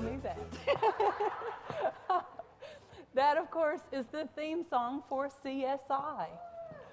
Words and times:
knew 0.00 0.20
that. 0.22 0.38
that, 3.14 3.36
of 3.36 3.50
course, 3.50 3.80
is 3.92 4.06
the 4.12 4.28
theme 4.36 4.64
song 4.68 5.02
for 5.08 5.28
CSI. 5.44 6.26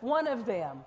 One 0.02 0.28
of 0.28 0.46
them. 0.46 0.80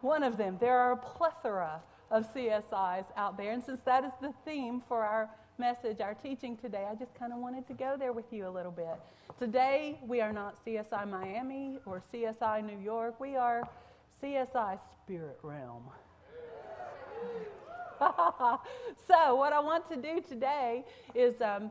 One 0.00 0.22
of 0.22 0.36
them. 0.36 0.58
There 0.60 0.78
are 0.78 0.92
a 0.92 0.96
plethora 0.96 1.80
of 2.10 2.32
CSIs 2.34 3.06
out 3.16 3.36
there. 3.36 3.52
And 3.52 3.62
since 3.62 3.80
that 3.80 4.04
is 4.04 4.12
the 4.20 4.32
theme 4.44 4.82
for 4.86 5.02
our 5.02 5.30
message, 5.58 6.00
our 6.00 6.14
teaching 6.14 6.56
today, 6.56 6.86
I 6.90 6.94
just 6.94 7.14
kind 7.14 7.32
of 7.32 7.38
wanted 7.38 7.66
to 7.68 7.74
go 7.74 7.96
there 7.98 8.12
with 8.12 8.32
you 8.32 8.46
a 8.46 8.50
little 8.50 8.72
bit. 8.72 8.96
Today, 9.38 9.98
we 10.06 10.20
are 10.20 10.32
not 10.32 10.64
CSI 10.64 11.08
Miami 11.08 11.78
or 11.86 12.02
CSI 12.12 12.64
New 12.64 12.78
York. 12.78 13.18
We 13.20 13.36
are 13.36 13.68
CSI 14.22 14.78
Spirit 15.02 15.38
Realm. 15.42 15.84
so, 19.06 19.36
what 19.36 19.52
I 19.52 19.60
want 19.60 19.88
to 19.90 19.96
do 19.96 20.20
today 20.20 20.84
is 21.14 21.40
um, 21.40 21.70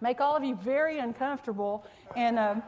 make 0.00 0.20
all 0.20 0.36
of 0.36 0.44
you 0.44 0.54
very 0.56 0.98
uncomfortable 0.98 1.86
and 2.16 2.38
um, 2.38 2.62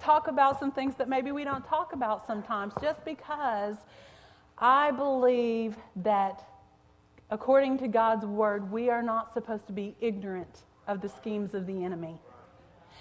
talk 0.00 0.28
about 0.28 0.58
some 0.58 0.70
things 0.70 0.94
that 0.96 1.08
maybe 1.08 1.32
we 1.32 1.44
don't 1.44 1.66
talk 1.66 1.92
about 1.92 2.26
sometimes, 2.26 2.72
just 2.80 3.04
because 3.04 3.76
I 4.58 4.90
believe 4.90 5.76
that 5.96 6.44
according 7.30 7.78
to 7.78 7.88
God's 7.88 8.26
word, 8.26 8.70
we 8.70 8.90
are 8.90 9.02
not 9.02 9.32
supposed 9.32 9.66
to 9.66 9.72
be 9.72 9.96
ignorant 10.00 10.62
of 10.86 11.00
the 11.00 11.08
schemes 11.08 11.54
of 11.54 11.66
the 11.66 11.84
enemy. 11.84 12.20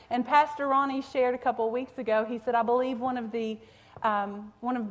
And 0.09 0.25
Pastor 0.25 0.67
Ronnie 0.67 1.01
shared 1.01 1.35
a 1.35 1.37
couple 1.37 1.65
of 1.65 1.71
weeks 1.71 1.97
ago, 1.97 2.25
he 2.25 2.39
said, 2.39 2.55
I 2.55 2.63
believe 2.63 2.99
one 2.99 3.17
of 3.17 3.31
the 3.31 3.57
um, 4.03 4.51
one 4.61 4.77
of 4.77 4.87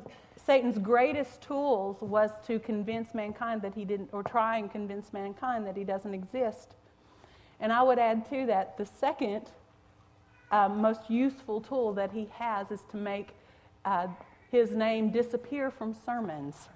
Satan's 0.51 0.79
greatest 0.79 1.43
tools 1.43 1.99
was 2.01 2.33
to 2.49 2.59
convince 2.59 3.15
mankind 3.15 3.63
that 3.63 3.73
he 3.73 3.85
didn't, 3.85 4.09
or 4.13 4.25
try 4.25 4.59
and 4.59 4.69
convince 4.69 5.13
mankind 5.13 5.65
that 5.65 5.77
he 5.77 5.85
doesn't 5.85 6.13
exist. 6.13 6.75
And 7.61 7.73
I 7.73 7.85
would 7.85 8.01
add 8.01 8.29
to 8.31 8.47
that 8.47 8.77
the 8.77 8.85
second 8.85 9.43
um, 10.51 10.81
most 10.81 11.03
useful 11.09 11.61
tool 11.61 11.93
that 11.93 12.11
he 12.11 12.27
has 12.33 12.73
is 12.73 12.81
to 12.91 12.97
make 12.97 13.29
uh, 13.85 14.09
his 14.51 14.73
name 14.73 15.13
disappear 15.13 15.71
from 15.71 15.95
sermons. 15.95 16.69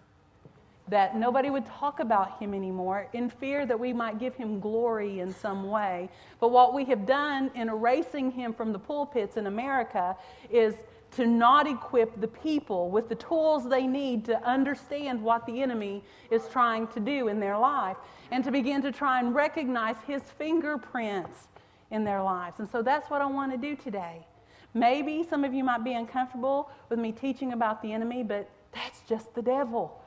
That 0.87 1.17
nobody 1.17 1.51
would 1.51 1.67
talk 1.67 1.99
about 1.99 2.39
him 2.39 2.55
anymore 2.55 3.09
in 3.13 3.29
fear 3.29 3.67
that 3.67 3.81
we 3.81 3.93
might 3.93 4.21
give 4.21 4.37
him 4.37 4.61
glory 4.61 5.19
in 5.19 5.35
some 5.35 5.69
way. 5.69 6.11
But 6.39 6.53
what 6.53 6.75
we 6.75 6.85
have 6.85 7.07
done 7.07 7.51
in 7.57 7.69
erasing 7.69 8.31
him 8.31 8.55
from 8.55 8.73
the 8.73 8.79
pulpits 8.79 9.37
in 9.37 9.49
America 9.49 10.17
is 10.49 10.77
to 11.17 11.27
not 11.27 11.67
equip 11.67 12.21
the 12.21 12.29
people 12.29 12.91
with 12.91 13.09
the 13.09 13.15
tools 13.15 13.69
they 13.69 13.87
need 13.87 14.25
to 14.25 14.43
understand 14.45 15.23
what 15.23 15.47
the 15.47 15.63
enemy 15.63 16.03
is 16.31 16.49
trying 16.49 16.87
to 16.89 17.01
do 17.01 17.29
in 17.29 17.41
their 17.41 17.57
life 17.57 17.97
and 18.31 18.43
to 18.45 18.51
begin 18.51 18.83
to 18.83 18.91
try 18.91 19.21
and 19.21 19.35
recognize 19.35 19.97
his 20.07 20.23
fingerprints 20.23 21.49
in 21.91 22.05
their 22.05 22.23
lives. 22.23 22.59
And 22.59 22.69
so 22.69 22.83
that's 22.83 23.11
what 23.11 23.21
I 23.21 23.27
want 23.27 23.53
to 23.53 23.59
do 23.59 23.77
today. 23.77 24.27
Maybe 24.75 25.23
some 25.23 25.45
of 25.45 25.55
you 25.55 25.63
might 25.63 25.85
be 25.85 25.95
uncomfortable 25.95 26.71
with 26.89 26.99
me 26.99 27.13
teaching 27.13 27.53
about 27.53 27.81
the 27.81 27.93
enemy, 27.93 28.25
but 28.25 28.51
that's 28.73 29.01
just 29.09 29.33
the 29.35 29.43
devil. 29.43 30.01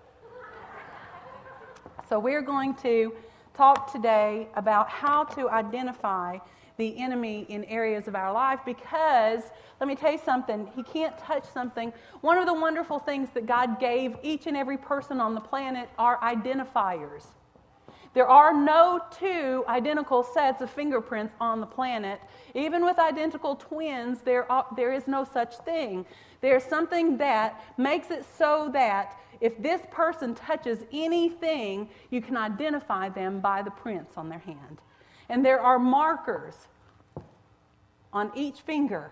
So 2.10 2.20
we're 2.20 2.42
going 2.42 2.74
to 2.76 3.14
talk 3.54 3.92
today 3.92 4.48
about 4.56 4.90
how 4.90 5.24
to 5.24 5.50
identify 5.50 6.38
the 6.78 6.98
enemy 7.00 7.46
in 7.50 7.64
areas 7.66 8.08
of 8.08 8.16
our 8.16 8.32
life 8.32 8.60
because, 8.66 9.42
let 9.80 9.88
me 9.88 9.96
tell 9.96 10.12
you 10.12 10.20
something, 10.24 10.70
he 10.76 10.84
can't 10.84 11.18
touch 11.18 11.46
something. 11.52 11.92
One 12.22 12.38
of 12.38 12.46
the 12.46 12.54
wonderful 12.54 13.00
things 13.00 13.30
that 13.34 13.46
God 13.46 13.80
gave 13.80 14.16
each 14.22 14.48
and 14.48 14.56
every 14.56 14.78
person 14.78 15.20
on 15.20 15.34
the 15.34 15.42
planet 15.42 15.90
are 15.98 16.18
identifiers. 16.20 17.26
There 18.14 18.28
are 18.28 18.54
no 18.54 19.02
two 19.12 19.64
identical 19.68 20.24
sets 20.24 20.62
of 20.62 20.72
fingerprints 20.72 21.36
on 21.40 21.60
the 21.60 21.68
planet. 21.68 22.20
Even 22.56 22.84
with 22.84 22.98
identical 22.98 23.56
twins, 23.56 24.22
there, 24.22 24.52
are, 24.52 24.66
there 24.76 24.92
is 24.92 25.08
no 25.08 25.24
such 25.24 25.58
thing. 25.60 26.06
There's 26.42 26.64
something 26.64 27.18
that 27.18 27.64
makes 27.78 28.10
it 28.10 28.26
so 28.38 28.70
that 28.74 29.20
if 29.40 29.62
this 29.62 29.82
person 29.92 30.34
touches 30.34 30.80
anything, 30.92 31.90
you 32.10 32.22
can 32.22 32.38
identify 32.38 33.10
them 33.10 33.40
by 33.40 33.62
the 33.62 33.72
prints 33.72 34.14
on 34.18 34.30
their 34.30 34.40
hand. 34.40 34.82
And 35.30 35.46
there 35.46 35.60
are 35.60 35.80
markers 35.80 36.56
on 38.14 38.32
each 38.36 38.62
finger 38.62 39.12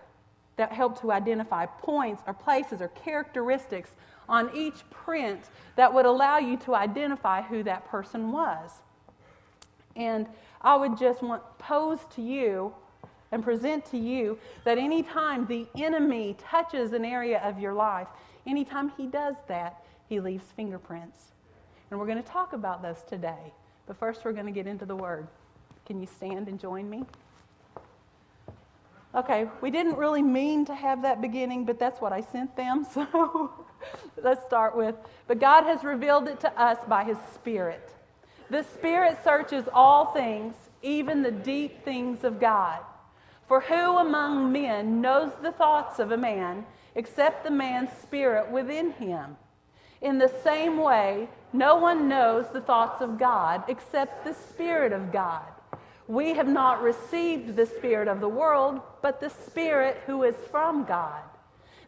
that 0.56 0.72
help 0.72 1.00
to 1.00 1.12
identify 1.12 1.66
points 1.66 2.22
or 2.26 2.32
places 2.32 2.80
or 2.80 2.88
characteristics 2.88 3.90
on 4.28 4.50
each 4.56 4.88
print 4.90 5.40
that 5.76 5.92
would 5.92 6.06
allow 6.06 6.38
you 6.38 6.56
to 6.56 6.74
identify 6.74 7.42
who 7.42 7.62
that 7.62 7.86
person 7.86 8.32
was. 8.32 8.70
And 9.94 10.26
I 10.60 10.76
would 10.76 10.98
just 10.98 11.22
want 11.22 11.42
pose 11.58 12.00
to 12.14 12.22
you 12.22 12.74
and 13.32 13.42
present 13.42 13.84
to 13.86 13.98
you 13.98 14.38
that 14.64 14.78
anytime 14.78 15.46
the 15.46 15.66
enemy 15.76 16.36
touches 16.38 16.92
an 16.92 17.04
area 17.04 17.40
of 17.44 17.58
your 17.58 17.74
life, 17.74 18.08
anytime 18.46 18.90
he 18.96 19.06
does 19.06 19.36
that, 19.48 19.84
he 20.08 20.20
leaves 20.20 20.44
fingerprints. 20.54 21.32
And 21.90 22.00
we're 22.00 22.06
going 22.06 22.22
to 22.22 22.28
talk 22.28 22.52
about 22.52 22.82
those 22.82 23.02
today. 23.08 23.52
But 23.86 23.96
first, 23.96 24.24
we're 24.24 24.32
going 24.32 24.46
to 24.46 24.52
get 24.52 24.66
into 24.66 24.86
the 24.86 24.96
word. 24.96 25.28
Can 25.86 26.00
you 26.00 26.06
stand 26.06 26.48
and 26.48 26.58
join 26.58 26.90
me? 26.90 27.04
Okay, 29.14 29.48
we 29.62 29.70
didn't 29.70 29.96
really 29.96 30.20
mean 30.20 30.66
to 30.66 30.74
have 30.74 31.02
that 31.02 31.22
beginning, 31.22 31.64
but 31.64 31.78
that's 31.78 32.00
what 32.00 32.12
I 32.12 32.20
sent 32.20 32.56
them. 32.56 32.86
So 34.16 34.24
let's 34.24 34.44
start 34.44 34.76
with. 34.76 34.96
But 35.28 35.38
God 35.38 35.64
has 35.64 35.84
revealed 35.84 36.26
it 36.26 36.40
to 36.40 36.60
us 36.60 36.78
by 36.88 37.04
His 37.04 37.18
Spirit. 37.34 37.88
The 38.50 38.64
Spirit 38.64 39.18
searches 39.22 39.68
all 39.72 40.06
things, 40.06 40.56
even 40.82 41.22
the 41.22 41.30
deep 41.30 41.84
things 41.84 42.24
of 42.24 42.40
God. 42.40 42.80
For 43.46 43.60
who 43.60 43.98
among 43.98 44.50
men 44.50 45.00
knows 45.00 45.30
the 45.40 45.52
thoughts 45.52 45.98
of 46.00 46.10
a 46.10 46.16
man 46.16 46.64
except 46.96 47.44
the 47.44 47.50
man's 47.50 47.90
spirit 48.02 48.50
within 48.50 48.90
him? 48.92 49.36
In 50.00 50.18
the 50.18 50.32
same 50.42 50.78
way, 50.78 51.28
no 51.52 51.76
one 51.76 52.08
knows 52.08 52.46
the 52.52 52.60
thoughts 52.60 53.00
of 53.00 53.18
God 53.18 53.62
except 53.68 54.24
the 54.24 54.34
Spirit 54.34 54.92
of 54.92 55.12
God. 55.12 55.44
We 56.08 56.34
have 56.34 56.46
not 56.46 56.82
received 56.82 57.56
the 57.56 57.66
Spirit 57.66 58.06
of 58.06 58.20
the 58.20 58.28
world, 58.28 58.80
but 59.02 59.20
the 59.20 59.30
Spirit 59.30 60.02
who 60.06 60.22
is 60.22 60.36
from 60.50 60.84
God, 60.84 61.22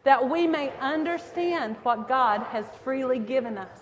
that 0.03 0.29
we 0.29 0.45
may 0.45 0.73
understand 0.79 1.77
what 1.83 2.09
God 2.09 2.41
has 2.47 2.65
freely 2.83 3.19
given 3.19 3.57
us. 3.57 3.79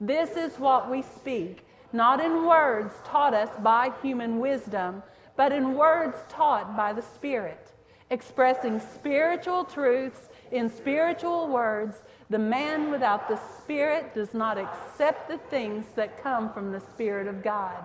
This 0.00 0.36
is 0.36 0.58
what 0.58 0.90
we 0.90 1.02
speak, 1.02 1.66
not 1.92 2.18
in 2.24 2.46
words 2.46 2.94
taught 3.04 3.34
us 3.34 3.50
by 3.62 3.92
human 4.00 4.38
wisdom, 4.38 5.02
but 5.36 5.52
in 5.52 5.74
words 5.74 6.16
taught 6.30 6.74
by 6.76 6.94
the 6.94 7.02
Spirit, 7.02 7.72
expressing 8.08 8.80
spiritual 8.80 9.64
truths 9.64 10.30
in 10.50 10.70
spiritual 10.70 11.48
words. 11.48 12.02
The 12.30 12.38
man 12.38 12.90
without 12.90 13.28
the 13.28 13.38
Spirit 13.58 14.14
does 14.14 14.32
not 14.32 14.56
accept 14.56 15.28
the 15.28 15.38
things 15.50 15.84
that 15.94 16.22
come 16.22 16.50
from 16.54 16.72
the 16.72 16.80
Spirit 16.80 17.26
of 17.26 17.42
God 17.42 17.84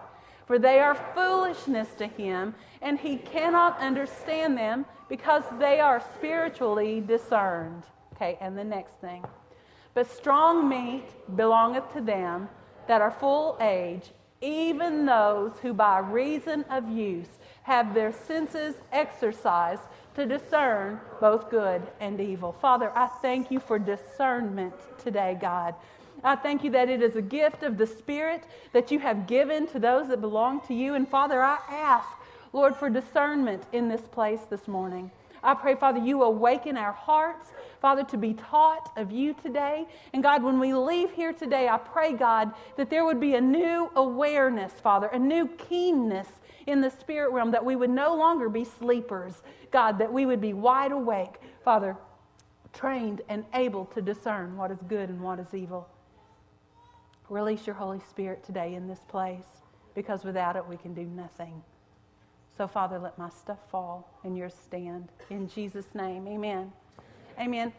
for 0.49 0.57
they 0.57 0.79
are 0.79 0.95
foolishness 1.13 1.89
to 1.95 2.07
him, 2.07 2.55
and 2.81 2.97
he 2.97 3.17
cannot 3.17 3.77
understand 3.77 4.57
them 4.57 4.83
because 5.07 5.43
they 5.59 5.79
are 5.79 6.01
spiritually 6.15 7.01
discerned. 7.01 7.83
Okay, 8.15 8.35
and 8.41 8.57
the 8.57 8.63
next 8.63 8.99
thing. 8.99 9.23
But 9.93 10.09
strong 10.09 10.67
meat 10.67 11.05
belongeth 11.35 11.93
to 11.93 12.01
them 12.01 12.49
that 12.87 12.99
are 12.99 13.11
full 13.11 13.57
age, 13.61 14.09
even 14.41 15.05
those 15.05 15.51
who 15.61 15.71
by 15.71 15.99
reason 15.99 16.65
of 16.71 16.89
use 16.89 17.37
have 17.61 17.93
their 17.93 18.11
senses 18.11 18.73
exercised 18.91 19.83
to 20.15 20.25
discern 20.25 20.99
both 21.21 21.51
good 21.51 21.83
and 21.99 22.19
evil. 22.19 22.53
Father, 22.53 22.91
I 22.95 23.05
thank 23.05 23.51
you 23.51 23.59
for 23.59 23.77
discernment 23.77 24.73
today, 24.97 25.37
God. 25.39 25.75
I 26.23 26.35
thank 26.35 26.63
you 26.63 26.71
that 26.71 26.89
it 26.89 27.01
is 27.01 27.15
a 27.15 27.21
gift 27.21 27.63
of 27.63 27.77
the 27.77 27.87
Spirit 27.87 28.43
that 28.73 28.91
you 28.91 28.99
have 28.99 29.27
given 29.27 29.67
to 29.67 29.79
those 29.79 30.09
that 30.09 30.21
belong 30.21 30.61
to 30.67 30.73
you. 30.73 30.95
And 30.95 31.07
Father, 31.07 31.41
I 31.41 31.59
ask, 31.69 32.07
Lord, 32.51 32.75
for 32.75 32.89
discernment 32.89 33.63
in 33.71 33.87
this 33.87 34.01
place 34.01 34.41
this 34.49 34.67
morning. 34.67 35.11
I 35.41 35.53
pray, 35.53 35.75
Father, 35.75 35.99
you 35.99 36.23
awaken 36.23 36.75
our 36.75 36.91
hearts, 36.91 37.47
Father, 37.81 38.03
to 38.05 38.17
be 38.17 38.33
taught 38.33 38.91
of 38.97 39.11
you 39.11 39.33
today. 39.33 39.85
And 40.13 40.21
God, 40.21 40.43
when 40.43 40.59
we 40.59 40.73
leave 40.73 41.11
here 41.11 41.31
today, 41.31 41.69
I 41.69 41.77
pray, 41.77 42.11
God, 42.13 42.51
that 42.75 42.89
there 42.89 43.05
would 43.05 43.21
be 43.21 43.35
a 43.35 43.41
new 43.41 43.89
awareness, 43.95 44.73
Father, 44.73 45.07
a 45.07 45.19
new 45.19 45.47
keenness 45.47 46.27
in 46.67 46.81
the 46.81 46.89
spirit 46.89 47.31
realm, 47.31 47.51
that 47.51 47.63
we 47.63 47.75
would 47.75 47.89
no 47.89 48.15
longer 48.15 48.49
be 48.49 48.65
sleepers, 48.65 49.41
God, 49.71 49.97
that 49.99 50.11
we 50.11 50.25
would 50.25 50.41
be 50.41 50.53
wide 50.53 50.91
awake, 50.91 51.39
Father, 51.63 51.95
trained 52.73 53.21
and 53.29 53.45
able 53.53 53.85
to 53.85 54.01
discern 54.01 54.57
what 54.57 54.71
is 54.71 54.79
good 54.89 55.09
and 55.09 55.21
what 55.21 55.39
is 55.39 55.53
evil. 55.53 55.87
Release 57.29 57.67
your 57.67 57.75
Holy 57.75 57.99
Spirit 58.09 58.43
today 58.43 58.73
in 58.73 58.87
this 58.87 58.99
place 59.07 59.45
because 59.93 60.23
without 60.23 60.55
it 60.55 60.67
we 60.67 60.77
can 60.77 60.93
do 60.93 61.03
nothing. 61.03 61.61
So, 62.57 62.67
Father, 62.67 62.99
let 62.99 63.17
my 63.17 63.29
stuff 63.29 63.59
fall 63.71 64.09
and 64.23 64.37
yours 64.37 64.53
stand. 64.53 65.09
In 65.29 65.47
Jesus' 65.47 65.93
name, 65.93 66.27
amen. 66.27 66.71
Amen. 67.39 67.71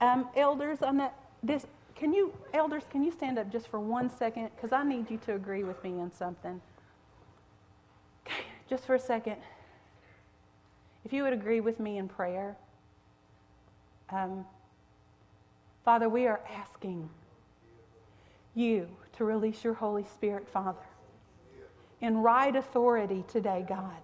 Um, 0.00 0.28
elders, 0.36 0.82
on 0.82 0.98
that, 0.98 1.14
this, 1.42 1.66
can 1.94 2.12
you, 2.12 2.34
elders, 2.52 2.82
can 2.90 3.02
you 3.02 3.10
stand 3.10 3.38
up 3.38 3.50
just 3.50 3.68
for 3.68 3.80
one 3.80 4.10
second? 4.10 4.50
Because 4.54 4.72
I 4.72 4.82
need 4.84 5.10
you 5.10 5.18
to 5.24 5.34
agree 5.34 5.64
with 5.64 5.82
me 5.82 5.92
on 5.92 6.12
something. 6.12 6.60
Okay, 8.26 8.44
just 8.68 8.84
for 8.84 8.94
a 8.94 9.00
second, 9.00 9.36
if 11.04 11.12
you 11.12 11.22
would 11.22 11.32
agree 11.32 11.60
with 11.60 11.80
me 11.80 11.96
in 11.96 12.08
prayer, 12.08 12.56
um, 14.10 14.44
Father, 15.84 16.08
we 16.08 16.26
are 16.26 16.40
asking 16.52 17.08
you 18.56 18.88
to 19.16 19.24
release 19.24 19.62
your 19.62 19.74
Holy 19.74 20.04
Spirit, 20.04 20.48
Father, 20.48 20.78
in 22.00 22.18
right 22.18 22.54
authority 22.54 23.24
today, 23.28 23.64
God. 23.68 24.00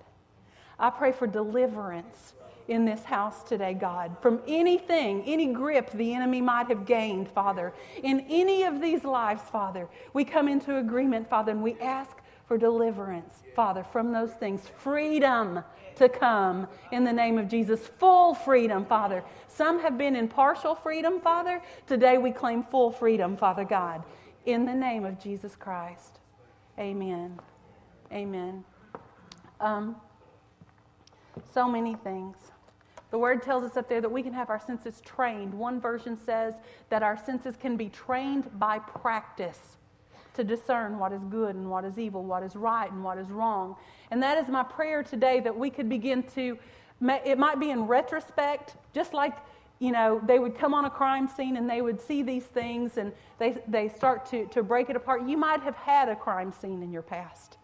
I 0.79 0.91
pray 0.91 1.13
for 1.13 1.27
deliverance 1.27 2.35
in 2.69 2.85
this 2.85 3.03
house 3.05 3.43
today, 3.43 3.75
God, 3.75 4.17
from 4.21 4.41
anything, 4.47 5.23
any 5.27 5.53
grip 5.53 5.91
the 5.93 6.15
enemy 6.15 6.41
might 6.41 6.69
have 6.69 6.87
gained, 6.87 7.29
Father. 7.29 7.73
In 8.03 8.21
any 8.29 8.63
of 8.63 8.81
these 8.81 9.05
lives, 9.05 9.43
Father, 9.51 9.89
we 10.13 10.25
come 10.25 10.49
into 10.49 10.77
agreement, 10.77 11.29
Father, 11.29 11.53
and 11.53 11.63
we 11.63 11.79
ask 11.81 12.17
for 12.47 12.57
deliverance, 12.59 13.43
Father, 13.55 13.85
from 13.85 14.13
those 14.13 14.33
things. 14.33 14.63
Freedom 14.79 15.63
to 15.97 16.09
come 16.09 16.67
in 16.91 17.05
the 17.05 17.13
name 17.13 17.39
of 17.39 17.49
Jesus. 17.49 17.87
Full 17.99 18.35
freedom, 18.35 18.85
Father. 18.85 19.25
Some 19.49 19.81
have 19.81 19.99
been 19.99 20.17
in 20.17 20.29
partial 20.29 20.75
freedom, 20.75 21.21
Father. 21.21 21.61
Today 21.87 22.19
we 22.19 22.31
claim 22.31 22.63
full 22.65 22.91
freedom, 22.91 23.37
Father 23.37 23.65
God, 23.65 24.03
in 24.47 24.65
the 24.65 24.75
name 24.75 25.05
of 25.05 25.21
Jesus 25.21 25.55
Christ. 25.57 26.19
Amen. 26.79 27.39
Amen. 28.13 28.65
Um, 29.61 29.97
so 31.55 31.69
many 31.69 31.95
things. 31.95 32.37
The 33.11 33.19
word 33.19 33.43
tells 33.43 33.63
us 33.63 33.77
up 33.77 33.89
there 33.89 34.01
that 34.01 34.11
we 34.11 34.23
can 34.23 34.33
have 34.33 34.49
our 34.49 34.61
senses 34.61 35.01
trained. 35.05 35.53
One 35.53 35.81
version 35.81 36.19
says 36.25 36.55
that 36.89 37.03
our 37.03 37.17
senses 37.17 37.57
can 37.57 37.77
be 37.77 37.89
trained 37.91 38.59
by 38.59 38.79
practice 38.79 39.77
to 40.35 40.43
discern 40.43 40.99
what 40.99 41.13
is 41.13 41.23
good 41.25 41.55
and 41.55 41.71
what 41.71 41.85
is 41.85 41.99
evil, 41.99 42.25
what 42.25 42.43
is 42.43 42.57
right 42.57 42.91
and 42.91 43.05
what 43.05 43.19
is 43.19 43.29
wrong. 43.29 43.77
And 44.11 44.23
that 44.23 44.39
is 44.39 44.49
my 44.49 44.63
prayer 44.63 45.03
today 45.03 45.41
that 45.41 45.57
we 45.57 45.69
could 45.69 45.91
begin 45.91 46.23
to, 46.35 46.59
it 47.03 47.39
might 47.39 47.61
be 47.61 47.71
in 47.71 47.83
retrospect, 47.83 48.77
just 48.95 49.13
like, 49.13 49.37
you 49.83 49.91
know, 49.91 50.21
they 50.25 50.39
would 50.39 50.57
come 50.57 50.75
on 50.75 50.85
a 50.85 50.91
crime 50.91 51.27
scene 51.27 51.57
and 51.57 51.69
they 51.69 51.83
would 51.83 52.01
see 52.01 52.23
these 52.23 52.45
things 52.45 52.99
and 52.99 53.13
they, 53.41 53.61
they 53.67 53.89
start 53.89 54.25
to, 54.27 54.47
to 54.47 54.63
break 54.63 54.89
it 54.89 54.95
apart. 54.95 55.27
You 55.27 55.37
might 55.37 55.61
have 55.63 55.75
had 55.75 56.09
a 56.09 56.15
crime 56.15 56.53
scene 56.53 56.85
in 56.85 56.93
your 56.93 57.03
past. 57.03 57.57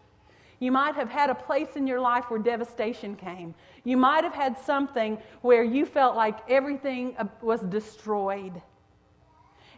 You 0.59 0.69
might 0.69 0.95
have 0.95 1.09
had 1.09 1.29
a 1.29 1.33
place 1.33 1.77
in 1.77 1.87
your 1.87 2.01
life 2.01 2.25
where 2.29 2.37
devastation 2.37 3.15
came. 3.15 3.55
You 3.85 3.95
might 3.95 4.25
have 4.25 4.33
had 4.33 4.57
something 4.57 5.17
where 5.43 5.63
you 5.63 5.85
felt 5.85 6.17
like 6.17 6.39
everything 6.49 7.15
uh, 7.17 7.23
was 7.41 7.61
destroyed. 7.61 8.61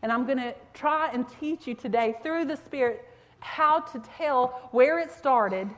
And 0.01 0.11
I'm 0.11 0.25
going 0.25 0.39
to 0.39 0.55
try 0.73 1.11
and 1.13 1.27
teach 1.39 1.67
you 1.67 1.75
today 1.75 2.15
through 2.23 2.45
the 2.45 2.57
Spirit 2.57 3.07
how 3.39 3.81
to 3.81 4.01
tell 4.17 4.67
where 4.71 4.97
it 4.97 5.11
started, 5.11 5.69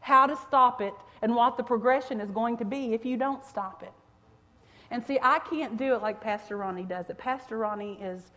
how 0.00 0.26
to 0.26 0.36
stop 0.36 0.80
it, 0.80 0.94
and 1.20 1.34
what 1.34 1.58
the 1.58 1.62
progression 1.62 2.18
is 2.18 2.30
going 2.30 2.56
to 2.56 2.64
be 2.64 2.94
if 2.94 3.04
you 3.04 3.18
don't 3.18 3.44
stop 3.44 3.82
it. 3.82 3.92
And 4.90 5.04
see, 5.04 5.18
I 5.22 5.38
can't 5.38 5.76
do 5.76 5.94
it 5.94 6.02
like 6.02 6.20
Pastor 6.20 6.56
Ronnie 6.56 6.84
does 6.84 7.10
it. 7.10 7.18
Pastor 7.18 7.58
Ronnie 7.58 7.98
is 8.02 8.30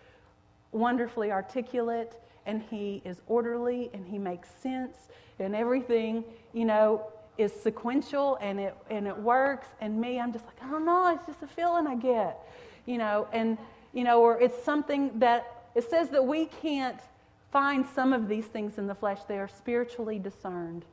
wonderfully 0.72 1.32
articulate 1.32 2.14
and 2.46 2.62
he 2.62 3.02
is 3.06 3.22
orderly 3.28 3.90
and 3.94 4.06
he 4.06 4.18
makes 4.18 4.50
sense 4.50 4.98
and 5.40 5.56
everything, 5.56 6.24
you 6.54 6.66
know, 6.66 7.06
is 7.38 7.52
sequential 7.54 8.38
and 8.42 8.60
it 8.60 8.76
and 8.90 9.08
it 9.08 9.18
works. 9.18 9.68
And 9.80 10.00
me, 10.00 10.20
I'm 10.20 10.34
just 10.34 10.46
like, 10.46 10.62
I 10.64 10.70
don't 10.70 10.86
know, 10.86 11.14
it's 11.14 11.26
just 11.26 11.42
a 11.44 11.48
feeling 11.48 11.88
I 11.88 11.96
get, 11.96 12.40
you 12.86 12.98
know, 12.98 13.28
and 13.32 13.58
you 13.94 14.04
know, 14.04 14.22
or 14.22 14.40
it's 14.40 14.62
something 14.64 15.12
that 15.20 15.66
it 15.76 15.90
says 15.90 16.10
that 16.10 16.26
we 16.26 16.46
can't 16.46 17.00
find 17.52 17.86
some 17.96 18.14
of 18.14 18.28
these 18.28 18.46
things 18.46 18.78
in 18.78 18.88
the 18.88 18.96
flesh; 18.96 19.20
they 19.28 19.38
are 19.38 19.48
spiritually 19.48 20.20
discerned. 20.20 20.86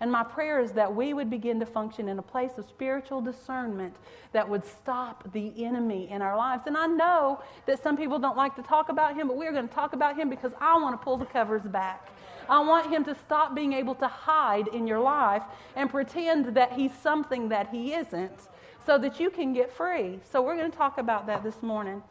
And 0.00 0.12
my 0.12 0.22
prayer 0.22 0.60
is 0.60 0.72
that 0.72 0.94
we 0.94 1.12
would 1.12 1.28
begin 1.28 1.58
to 1.60 1.66
function 1.66 2.08
in 2.08 2.18
a 2.18 2.22
place 2.22 2.52
of 2.56 2.66
spiritual 2.66 3.20
discernment 3.20 3.96
that 4.32 4.48
would 4.48 4.64
stop 4.64 5.32
the 5.32 5.52
enemy 5.64 6.08
in 6.10 6.22
our 6.22 6.36
lives. 6.36 6.64
And 6.66 6.76
I 6.76 6.86
know 6.86 7.42
that 7.66 7.82
some 7.82 7.96
people 7.96 8.18
don't 8.18 8.36
like 8.36 8.54
to 8.56 8.62
talk 8.62 8.90
about 8.90 9.16
him, 9.16 9.26
but 9.26 9.36
we're 9.36 9.52
going 9.52 9.68
to 9.68 9.74
talk 9.74 9.94
about 9.94 10.16
him 10.16 10.30
because 10.30 10.52
I 10.60 10.78
want 10.78 10.98
to 10.98 11.04
pull 11.04 11.16
the 11.16 11.26
covers 11.26 11.62
back. 11.62 12.08
I 12.48 12.60
want 12.60 12.90
him 12.90 13.04
to 13.04 13.14
stop 13.26 13.54
being 13.54 13.72
able 13.72 13.94
to 13.96 14.08
hide 14.08 14.68
in 14.68 14.86
your 14.86 15.00
life 15.00 15.42
and 15.74 15.90
pretend 15.90 16.54
that 16.56 16.72
he's 16.72 16.92
something 17.02 17.48
that 17.48 17.68
he 17.70 17.92
isn't 17.92 18.48
so 18.86 18.98
that 18.98 19.20
you 19.20 19.30
can 19.30 19.52
get 19.52 19.72
free. 19.72 20.20
So 20.30 20.40
we're 20.40 20.56
going 20.56 20.70
to 20.70 20.76
talk 20.76 20.98
about 20.98 21.26
that 21.26 21.42
this 21.42 21.62
morning. 21.62 22.02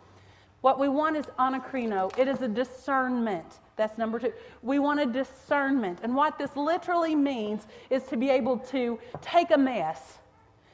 What 0.67 0.79
we 0.79 0.89
want 0.89 1.15
is 1.15 1.23
anakrino. 1.39 2.11
It 2.17 2.27
is 2.27 2.41
a 2.41 2.47
discernment. 2.49 3.59
That's 3.77 3.97
number 3.97 4.19
two. 4.19 4.33
We 4.61 4.79
want 4.79 4.99
a 4.99 5.05
discernment. 5.05 5.99
And 6.03 6.13
what 6.13 6.37
this 6.37 6.57
literally 6.57 7.15
means 7.15 7.67
is 7.89 8.03
to 8.07 8.17
be 8.17 8.29
able 8.29 8.57
to 8.75 8.99
take 9.21 9.51
a 9.51 9.57
mess, 9.57 10.17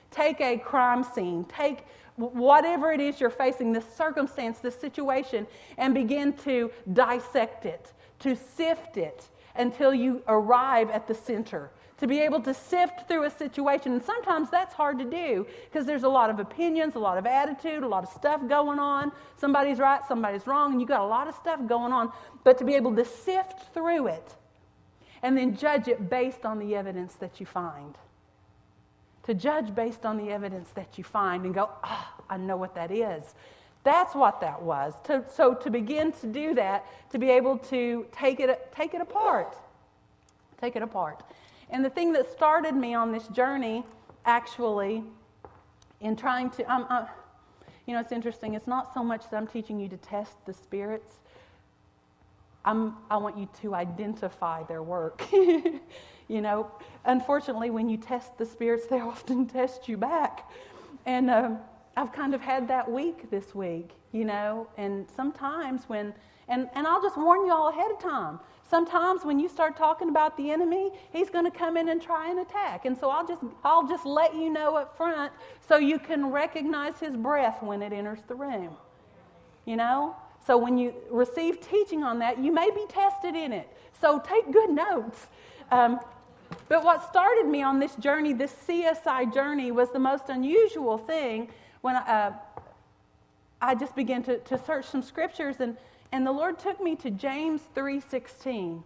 take 0.10 0.42
a 0.42 0.58
crime 0.58 1.04
scene, 1.04 1.46
take 1.46 1.86
whatever 2.16 2.92
it 2.92 3.02
is 3.02 3.22
you're 3.22 3.30
facing, 3.30 3.72
this 3.72 3.86
circumstance, 3.96 4.58
this 4.58 4.76
situation, 4.76 5.46
and 5.78 5.94
begin 5.94 6.34
to 6.38 6.72
dissect 6.94 7.68
it, 7.68 7.94
to 8.18 8.36
sift 8.36 8.98
it, 8.98 9.30
until 9.58 9.94
you 9.94 10.24
arrive 10.28 10.90
at 10.90 11.08
the 11.08 11.14
center. 11.14 11.70
To 12.04 12.08
be 12.08 12.20
able 12.20 12.42
to 12.42 12.54
sift 12.54 13.08
through 13.08 13.24
a 13.24 13.30
situation. 13.30 13.94
And 13.94 14.04
sometimes 14.04 14.50
that's 14.50 14.74
hard 14.74 15.00
to 15.00 15.06
do 15.06 15.48
because 15.72 15.86
there's 15.86 16.04
a 16.04 16.10
lot 16.10 16.30
of 16.30 16.38
opinions, 16.38 16.96
a 16.96 17.00
lot 17.00 17.18
of 17.18 17.26
attitude, 17.26 17.82
a 17.82 17.88
lot 17.88 18.04
of 18.04 18.10
stuff 18.10 18.42
going 18.46 18.78
on. 18.78 19.14
Somebody's 19.38 19.80
right, 19.80 20.02
somebody's 20.06 20.46
wrong, 20.46 20.74
and 20.74 20.82
you've 20.82 20.90
got 20.90 21.00
a 21.00 21.06
lot 21.06 21.30
of 21.30 21.36
stuff 21.36 21.66
going 21.66 21.94
on. 21.94 22.12
But 22.44 22.58
to 22.58 22.66
be 22.66 22.74
able 22.74 22.94
to 22.98 23.06
sift 23.06 23.74
through 23.74 24.08
it 24.08 24.36
and 25.22 25.38
then 25.38 25.56
judge 25.56 25.88
it 25.88 26.10
based 26.10 26.46
on 26.46 26.60
the 26.60 26.76
evidence 26.76 27.14
that 27.22 27.40
you 27.40 27.46
find. 27.46 27.96
To 29.28 29.34
judge 29.34 29.74
based 29.74 30.06
on 30.06 30.18
the 30.18 30.30
evidence 30.30 30.72
that 30.72 30.98
you 30.98 31.06
find 31.06 31.46
and 31.46 31.54
go, 31.56 31.70
ah, 31.86 32.16
oh, 32.20 32.24
I 32.30 32.36
know 32.36 32.58
what 32.58 32.76
that 32.76 32.92
is. 32.92 33.34
That's 33.86 34.14
what 34.14 34.42
that 34.42 34.62
was. 34.62 34.94
To, 35.06 35.24
so 35.34 35.54
to 35.54 35.70
begin 35.70 36.12
to 36.12 36.28
do 36.28 36.54
that, 36.56 36.86
to 37.12 37.18
be 37.18 37.30
able 37.30 37.60
to 37.60 38.06
take 38.12 38.42
it, 38.42 38.74
take 38.76 38.94
it 38.94 39.00
apart, 39.00 39.56
take 40.60 40.76
it 40.76 40.82
apart. 40.82 41.24
And 41.74 41.84
the 41.84 41.90
thing 41.90 42.14
that 42.14 42.32
started 42.32 42.76
me 42.76 42.94
on 42.94 43.12
this 43.12 43.28
journey, 43.30 43.84
actually, 44.26 45.04
in 46.02 46.16
trying 46.16 46.52
to, 46.52 46.72
um, 46.72 46.86
uh, 46.88 47.08
you 47.88 47.96
know, 47.96 48.00
it's 48.00 48.12
interesting. 48.12 48.54
It's 48.54 48.68
not 48.68 48.94
so 48.94 49.04
much 49.04 49.24
that 49.32 49.38
I'm 49.38 49.48
teaching 49.48 49.80
you 49.80 49.90
to 49.90 49.98
test 49.98 50.34
the 50.46 50.54
spirits. 50.54 51.14
I'm, 52.64 52.98
I 53.10 53.18
want 53.18 53.40
you 53.40 53.50
to 53.64 53.74
identify 53.74 54.62
their 54.66 54.84
work. 54.84 55.26
you 55.32 55.82
know, 56.30 56.70
unfortunately, 57.06 57.72
when 57.72 57.90
you 57.90 57.98
test 57.98 58.38
the 58.38 58.46
spirits, 58.46 58.86
they 58.86 59.00
often 59.00 59.48
test 59.48 59.90
you 59.90 59.98
back. 59.98 60.52
And 61.08 61.32
um, 61.32 61.58
I've 61.98 62.14
kind 62.14 62.36
of 62.36 62.42
had 62.42 62.68
that 62.68 62.90
week 62.90 63.32
this 63.32 63.56
week, 63.56 63.90
you 64.12 64.26
know, 64.26 64.68
and 64.78 65.08
sometimes 65.16 65.90
when, 65.90 66.14
and, 66.48 66.70
and 66.74 66.86
I'll 66.86 67.02
just 67.02 67.18
warn 67.18 67.46
you 67.46 67.54
all 67.54 67.70
ahead 67.70 67.92
of 67.92 68.00
time. 68.00 68.40
Sometimes 68.70 69.24
when 69.24 69.40
you 69.40 69.50
start 69.50 69.78
talking 69.78 70.10
about 70.10 70.36
the 70.36 70.50
enemy, 70.50 70.92
he's 71.12 71.30
going 71.30 71.46
to 71.46 71.56
come 71.56 71.78
in 71.78 71.90
and 71.90 72.02
try 72.02 72.32
and 72.32 72.40
attack. 72.40 72.86
And 72.86 72.98
so 72.98 73.10
I'll 73.10 73.28
just, 73.28 73.44
I'll 73.64 73.88
just 73.88 74.06
let 74.06 74.34
you 74.34 74.52
know 74.52 74.76
up 74.78 74.98
front 74.98 75.32
so 75.68 75.78
you 75.78 76.00
can 76.00 76.32
recognize 76.32 77.00
his 77.00 77.16
breath 77.16 77.62
when 77.62 77.82
it 77.82 77.94
enters 77.94 78.20
the 78.28 78.36
room. 78.36 78.76
You 79.66 79.76
know? 79.76 80.16
So 80.46 80.58
when 80.58 80.78
you 80.78 80.94
receive 81.10 81.62
teaching 81.62 82.04
on 82.04 82.20
that, 82.20 82.40
you 82.40 82.52
may 82.52 82.70
be 82.72 82.86
tested 82.90 83.36
in 83.36 83.54
it. 83.54 83.70
So 84.02 84.20
take 84.20 84.52
good 84.52 84.72
notes. 84.72 85.28
Um, 85.72 86.00
but 86.68 86.84
what 86.84 87.08
started 87.10 87.48
me 87.48 87.62
on 87.62 87.80
this 87.80 87.96
journey, 87.96 88.34
this 88.34 88.54
CSI 88.68 89.34
journey, 89.34 89.72
was 89.72 89.92
the 89.92 90.00
most 90.00 90.30
unusual 90.30 90.98
thing 90.98 91.50
when 91.82 91.96
I, 91.96 92.00
uh, 92.00 92.34
I 93.62 93.76
just 93.76 93.96
began 93.96 94.24
to, 94.24 94.40
to 94.40 94.58
search 94.66 94.86
some 94.86 95.02
scriptures, 95.02 95.58
and, 95.60 95.78
and 96.14 96.28
the 96.28 96.32
Lord 96.32 96.60
took 96.60 96.80
me 96.80 96.96
to 96.98 97.10
James 97.10 97.62
3.16. 97.76 98.84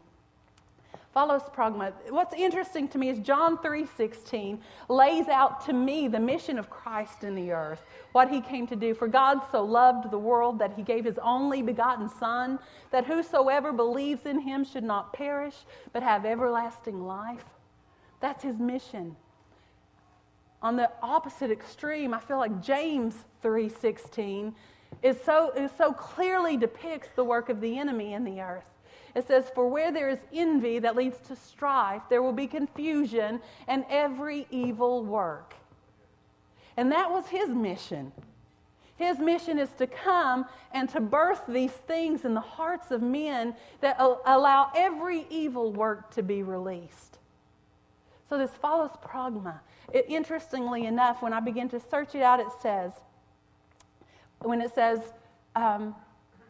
Phaulos 1.13 1.53
pragma. 1.53 1.91
What's 2.09 2.33
interesting 2.33 2.87
to 2.87 2.97
me 2.97 3.09
is 3.09 3.19
John 3.19 3.57
3:16 3.57 4.59
lays 4.87 5.27
out 5.27 5.59
to 5.65 5.73
me 5.73 6.07
the 6.07 6.19
mission 6.19 6.57
of 6.57 6.69
Christ 6.69 7.25
in 7.25 7.35
the 7.35 7.51
earth, 7.51 7.83
what 8.13 8.29
he 8.29 8.39
came 8.39 8.65
to 8.67 8.77
do. 8.77 8.93
For 8.93 9.09
God 9.09 9.41
so 9.51 9.61
loved 9.61 10.09
the 10.09 10.17
world 10.17 10.57
that 10.59 10.73
he 10.73 10.83
gave 10.83 11.03
his 11.03 11.17
only 11.17 11.61
begotten 11.61 12.07
son, 12.07 12.59
that 12.91 13.05
whosoever 13.05 13.73
believes 13.73 14.25
in 14.25 14.39
him 14.39 14.63
should 14.63 14.85
not 14.85 15.11
perish, 15.11 15.65
but 15.91 16.03
have 16.03 16.25
everlasting 16.25 17.05
life. 17.05 17.45
That's 18.21 18.43
his 18.43 18.57
mission 18.57 19.17
on 20.61 20.75
the 20.75 20.89
opposite 21.01 21.51
extreme, 21.51 22.13
I 22.13 22.19
feel 22.19 22.37
like 22.37 22.61
James 22.61 23.25
3:16 23.43 24.55
is 25.03 25.17
so, 25.23 25.51
is 25.51 25.71
so 25.77 25.93
clearly 25.93 26.57
depicts 26.57 27.09
the 27.15 27.23
work 27.23 27.49
of 27.49 27.61
the 27.61 27.77
enemy 27.77 28.13
in 28.13 28.23
the 28.23 28.41
earth. 28.41 28.65
It 29.15 29.27
says, 29.27 29.49
For 29.53 29.67
where 29.67 29.91
there 29.91 30.09
is 30.09 30.19
envy 30.33 30.79
that 30.79 30.95
leads 30.95 31.17
to 31.27 31.35
strife, 31.35 32.03
there 32.09 32.21
will 32.21 32.33
be 32.33 32.47
confusion 32.47 33.41
and 33.67 33.85
every 33.89 34.47
evil 34.51 35.03
work. 35.03 35.55
And 36.75 36.91
that 36.91 37.09
was 37.09 37.27
his 37.27 37.49
mission. 37.49 38.11
His 38.97 39.19
mission 39.19 39.59
is 39.59 39.69
to 39.77 39.87
come 39.87 40.45
and 40.71 40.89
to 40.89 40.99
birth 40.99 41.41
these 41.47 41.71
things 41.71 42.25
in 42.25 42.33
the 42.33 42.41
hearts 42.41 42.91
of 42.91 43.01
men 43.01 43.55
that 43.81 43.97
allow 43.99 44.71
every 44.75 45.25
evil 45.29 45.71
work 45.71 46.11
to 46.11 46.23
be 46.23 46.41
released. 46.43 47.19
So 48.29 48.37
this 48.37 48.51
phaulos 48.63 48.99
pragma. 49.01 49.59
It, 49.93 50.05
interestingly 50.09 50.85
enough, 50.85 51.21
when 51.21 51.31
I 51.31 51.39
begin 51.39 51.69
to 51.69 51.79
search 51.79 52.15
it 52.15 52.21
out, 52.21 52.39
it 52.39 52.47
says, 52.61 52.91
when 54.39 54.61
it 54.61 54.73
says, 54.73 54.99
um, 55.55 55.95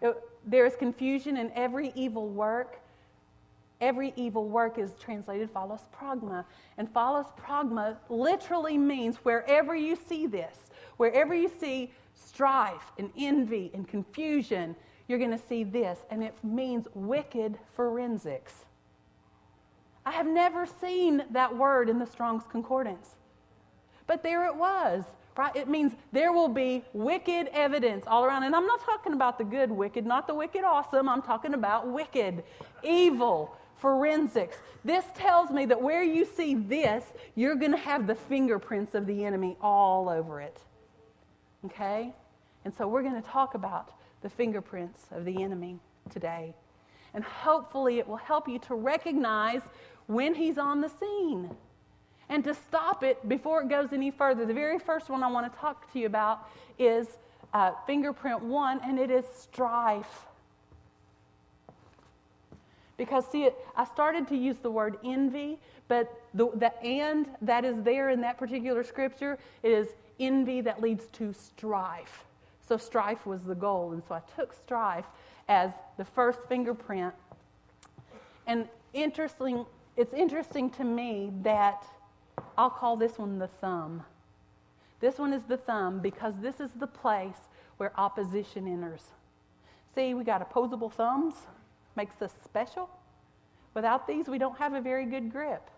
it, 0.01 0.15
there 0.46 0.65
is 0.65 0.75
confusion 0.75 1.38
in 1.38 1.51
every 1.56 1.91
evil 1.96 2.27
work, 2.29 2.79
every 3.82 4.13
evil 4.15 4.48
work 4.48 4.77
is 4.77 4.94
translated 5.00 5.53
phaulos 5.53 5.82
pragma. 5.96 6.46
And 6.77 6.91
phaulos 6.94 7.32
pragma 7.38 7.98
literally 8.10 8.77
means 8.77 9.17
wherever 9.17 9.75
you 9.75 9.96
see 9.96 10.25
this, 10.27 10.72
wherever 10.98 11.34
you 11.34 11.50
see 11.60 11.91
strife 12.15 12.91
and 12.98 13.12
envy 13.17 13.72
and 13.74 13.88
confusion, 13.88 14.75
you're 15.08 15.20
going 15.20 15.32
to 15.32 15.48
see 15.48 15.63
this. 15.63 16.00
And 16.10 16.24
it 16.24 16.36
means 16.44 16.88
wicked 16.94 17.58
forensics. 17.75 18.65
I 20.06 20.12
have 20.12 20.27
never 20.27 20.65
seen 20.65 21.25
that 21.32 21.56
word 21.56 21.89
in 21.89 22.00
the 22.00 22.06
Strong's 22.06 22.44
Concordance. 22.50 23.15
But 24.08 24.24
there 24.24 24.46
it 24.46 24.56
was? 24.56 25.03
It 25.56 25.67
means 25.67 25.94
there 26.12 26.32
will 26.32 26.48
be 26.48 26.84
wicked 26.94 27.50
evidence 27.53 28.06
all 28.08 28.25
around. 28.25 28.44
And 28.44 28.56
I'm 28.56 28.65
not 28.65 28.82
talking 28.82 29.13
about 29.13 29.38
the 29.38 29.44
good 29.44 29.72
wicked, 29.72 30.06
not 30.06 30.27
the 30.27 30.34
wicked 30.34 30.63
awesome. 30.63 31.08
I'm 31.08 31.22
talking 31.22 31.53
about 31.53 31.88
wicked, 31.88 32.44
evil, 32.84 33.56
forensics. 33.77 34.58
This 34.84 35.06
tells 35.15 35.51
me 35.51 35.65
that 35.67 35.82
where 35.82 36.03
you 36.03 36.25
see 36.25 36.56
this, 36.56 37.03
you're 37.36 37.56
going 37.56 37.72
to 37.72 37.77
have 37.77 38.08
the 38.08 38.15
fingerprints 38.15 38.96
of 38.96 39.06
the 39.06 39.25
enemy 39.25 39.56
all 39.62 40.10
over 40.10 40.41
it. 40.41 40.60
Okay? 41.65 42.13
And 42.65 42.74
so 42.75 42.88
we're 42.88 43.03
going 43.03 43.22
to 43.22 43.27
talk 43.27 43.53
about 43.53 43.94
the 44.22 44.29
fingerprints 44.29 45.06
of 45.12 45.25
the 45.25 45.44
enemy 45.44 45.79
today. 46.10 46.53
And 47.13 47.24
hopefully 47.24 48.00
it 48.00 48.08
will 48.08 48.17
help 48.17 48.48
you 48.48 48.60
to 48.60 48.75
recognize 48.75 49.62
when 50.08 50.34
he's 50.34 50.58
on 50.58 50.82
the 50.82 50.89
scene 50.89 51.56
and 52.29 52.43
to 52.43 52.53
stop 52.53 53.03
it 53.03 53.27
before 53.27 53.62
it 53.62 53.69
goes 53.69 53.93
any 53.93 54.12
further. 54.12 54.46
The 54.46 54.53
very 54.53 54.79
first 54.79 55.10
one 55.10 55.24
I 55.24 55.27
want 55.27 55.51
to 55.51 55.60
talk 55.60 55.91
to 55.93 56.00
you 56.00 56.05
about 56.05 56.48
is 56.77 57.07
uh, 57.53 57.72
fingerprint 57.86 58.43
one, 58.43 58.79
and 58.84 59.00
it 59.00 59.10
is 59.10 59.25
strife. 59.25 60.25
Because, 62.98 63.25
see, 63.27 63.43
it, 63.43 63.55
I 63.75 63.86
started 63.86 64.27
to 64.29 64.36
use 64.36 64.57
the 64.57 64.72
word 64.72 64.98
envy, 65.03 65.60
but 65.88 66.22
the, 66.34 66.50
the 66.55 66.84
and 66.84 67.27
that 67.41 67.63
is 67.63 67.81
there 67.84 68.10
in 68.10 68.22
that 68.22 68.38
particular 68.38 68.84
scripture 68.84 69.38
is 69.63 69.88
envy 70.19 70.62
that 70.62 70.81
leads 70.81 71.05
to 71.13 71.31
strife. 71.34 72.25
So, 72.67 72.75
strife 72.75 73.25
was 73.25 73.43
the 73.43 73.55
goal. 73.55 73.93
And 73.93 74.03
so 74.03 74.15
I 74.15 74.22
took 74.36 74.51
strife 74.53 75.05
as 75.48 75.72
the 75.98 76.03
first 76.03 76.39
fingerprint. 76.50 77.13
And 78.48 78.67
interesting, 78.93 79.65
it's 79.96 80.13
interesting 80.13 80.69
to 80.72 80.84
me 80.84 81.31
that 81.43 81.86
I'll 82.58 82.70
call 82.70 82.98
this 82.98 83.17
one 83.17 83.39
the 83.39 83.48
thumb. 83.48 84.03
This 85.00 85.20
one 85.20 85.34
is 85.34 85.44
the 85.44 85.58
thumb 85.58 86.00
because 86.00 86.39
this 86.41 86.60
is 86.60 86.72
the 86.72 86.88
place 86.88 87.38
where 87.77 87.98
opposition 88.00 88.67
enters. 88.67 89.03
See, 89.94 90.13
we 90.13 90.24
got 90.24 90.41
opposable 90.41 90.89
thumbs, 90.89 91.36
makes 91.96 92.22
us 92.22 92.34
special. 92.44 92.89
Without 93.74 94.08
these, 94.08 94.27
we 94.27 94.39
don't 94.39 94.58
have 94.58 94.74
a 94.74 94.82
very 94.82 95.06
good 95.06 95.32
grip. 95.32 95.70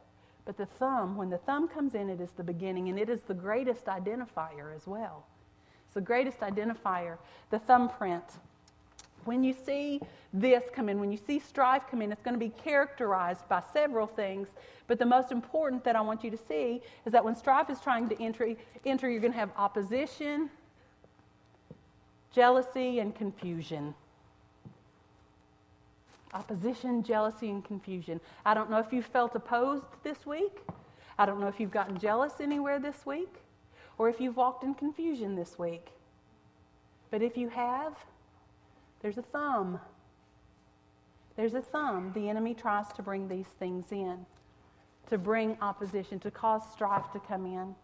But 0.46 0.58
the 0.58 0.66
thumb, 0.66 1.18
when 1.18 1.30
the 1.30 1.38
thumb 1.38 1.68
comes 1.68 1.96
in, 1.96 2.10
it 2.10 2.22
is 2.22 2.32
the 2.32 2.44
beginning, 2.44 2.88
and 2.88 2.98
it 2.98 3.10
is 3.10 3.22
the 3.22 3.34
greatest 3.34 3.86
identifier 3.86 4.74
as 4.74 4.88
well. 4.88 5.26
It's 5.86 5.96
the 5.96 6.02
greatest 6.02 6.40
identifier, 6.40 7.18
the 7.50 7.60
thumbprint. 7.60 8.24
When 9.26 9.44
you 9.44 9.54
see 9.54 10.02
this 10.34 10.64
come 10.74 10.90
in, 10.90 11.00
when 11.00 11.12
you 11.12 11.18
see 11.18 11.40
strife 11.40 11.84
come 11.90 12.02
in, 12.02 12.12
it's 12.12 12.22
going 12.22 12.34
to 12.34 12.40
be 12.40 12.50
characterized 12.50 13.48
by 13.50 13.62
several 13.74 14.08
things. 14.08 14.48
But 14.88 15.00
the 15.00 15.06
most 15.06 15.32
important 15.32 15.84
that 15.84 15.96
I 15.96 16.02
want 16.02 16.24
you 16.24 16.32
to 16.32 16.38
see 16.38 16.82
is 17.06 17.12
that 17.12 17.24
when 17.24 17.36
strife 17.36 17.70
is 17.70 17.80
trying 17.80 18.10
to 18.10 18.22
enter, 18.22 18.56
enter 18.86 19.10
you're 19.10 19.22
going 19.22 19.34
to 19.34 19.40
have 19.40 19.52
opposition, 19.58 20.50
jealousy, 22.32 23.00
and 23.00 23.14
confusion. 23.16 23.94
Opposition, 26.34 27.04
jealousy, 27.04 27.50
and 27.50 27.66
confusion. 27.66 28.22
I 28.46 28.54
don't 28.54 28.70
know 28.70 28.78
if 28.78 28.94
you 28.94 29.02
felt 29.02 29.36
opposed 29.36 29.86
this 30.04 30.26
week. 30.26 30.60
I 31.18 31.26
don't 31.26 31.40
know 31.40 31.48
if 31.48 31.60
you've 31.60 31.72
gotten 31.72 31.98
jealous 31.98 32.34
anywhere 32.40 32.80
this 32.80 33.06
week 33.06 33.34
or 33.98 34.10
if 34.10 34.22
you've 34.22 34.38
walked 34.38 34.64
in 34.64 34.74
confusion 34.74 35.36
this 35.36 35.60
week. 35.60 35.88
But 37.12 37.22
if 37.22 37.36
you 37.36 37.50
have, 37.50 37.94
there's 39.02 39.18
a 39.18 39.22
thumb. 39.22 39.80
There's 41.36 41.54
a 41.54 41.62
thumb. 41.62 42.12
The 42.14 42.28
enemy 42.28 42.54
tries 42.54 42.92
to 42.94 43.02
bring 43.02 43.28
these 43.28 43.48
things 43.48 43.92
in, 43.92 44.26
to 45.10 45.18
bring 45.18 45.58
opposition, 45.62 46.20
to 46.20 46.32
cause 46.32 46.62
strife 46.74 47.12
to 47.14 47.20
come 47.20 47.46
in. 47.46 47.76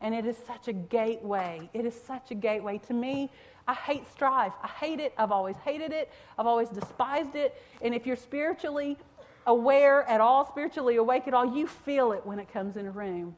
And 0.00 0.14
it 0.14 0.26
is 0.26 0.36
such 0.36 0.68
a 0.68 0.72
gateway. 0.72 1.70
It 1.72 1.86
is 1.86 1.94
such 1.94 2.30
a 2.30 2.34
gateway. 2.34 2.78
To 2.88 2.92
me, 2.92 3.30
I 3.66 3.74
hate 3.74 4.10
strife. 4.12 4.52
I 4.62 4.68
hate 4.68 5.00
it. 5.00 5.14
I've 5.16 5.32
always 5.32 5.56
hated 5.64 5.92
it. 5.92 6.10
I've 6.38 6.46
always 6.46 6.68
despised 6.68 7.36
it. 7.36 7.60
And 7.80 7.94
if 7.94 8.04
you're 8.04 8.16
spiritually 8.16 8.98
aware 9.46 10.02
at 10.08 10.20
all, 10.20 10.46
spiritually 10.50 10.96
awake 10.96 11.28
at 11.28 11.34
all, 11.34 11.56
you 11.56 11.66
feel 11.66 12.12
it 12.12 12.26
when 12.26 12.38
it 12.38 12.52
comes 12.52 12.76
in 12.76 12.86
a 12.86 12.90
room. 12.90 13.36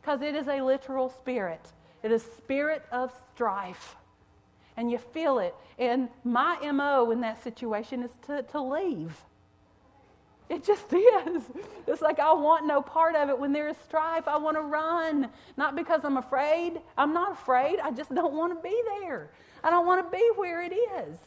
Because 0.00 0.20
it 0.20 0.34
is 0.34 0.46
a 0.46 0.60
literal 0.60 1.08
spirit. 1.08 1.72
It 2.02 2.12
is 2.12 2.22
spirit 2.22 2.84
of 2.92 3.12
strife 3.34 3.96
and 4.78 4.90
you 4.92 4.96
feel 4.96 5.40
it. 5.40 5.54
And 5.78 6.08
my 6.22 6.56
MO 6.72 7.10
in 7.10 7.20
that 7.22 7.42
situation 7.42 8.02
is 8.04 8.12
to, 8.26 8.42
to 8.44 8.62
leave. 8.62 9.12
It 10.48 10.64
just 10.64 10.90
is. 10.92 11.42
It's 11.86 12.00
like 12.00 12.20
I 12.20 12.32
want 12.32 12.64
no 12.64 12.80
part 12.80 13.16
of 13.16 13.28
it. 13.28 13.38
When 13.38 13.52
there 13.52 13.68
is 13.68 13.76
strife, 13.84 14.28
I 14.28 14.38
want 14.38 14.56
to 14.56 14.62
run. 14.62 15.28
Not 15.56 15.74
because 15.74 16.04
I'm 16.04 16.16
afraid. 16.16 16.80
I'm 16.96 17.12
not 17.12 17.32
afraid. 17.32 17.80
I 17.80 17.90
just 17.90 18.14
don't 18.14 18.32
want 18.32 18.56
to 18.56 18.62
be 18.62 18.80
there. 19.00 19.30
I 19.64 19.70
don't 19.70 19.84
want 19.84 20.06
to 20.06 20.16
be 20.16 20.24
where 20.36 20.62
it 20.62 20.72
is. 20.72 21.18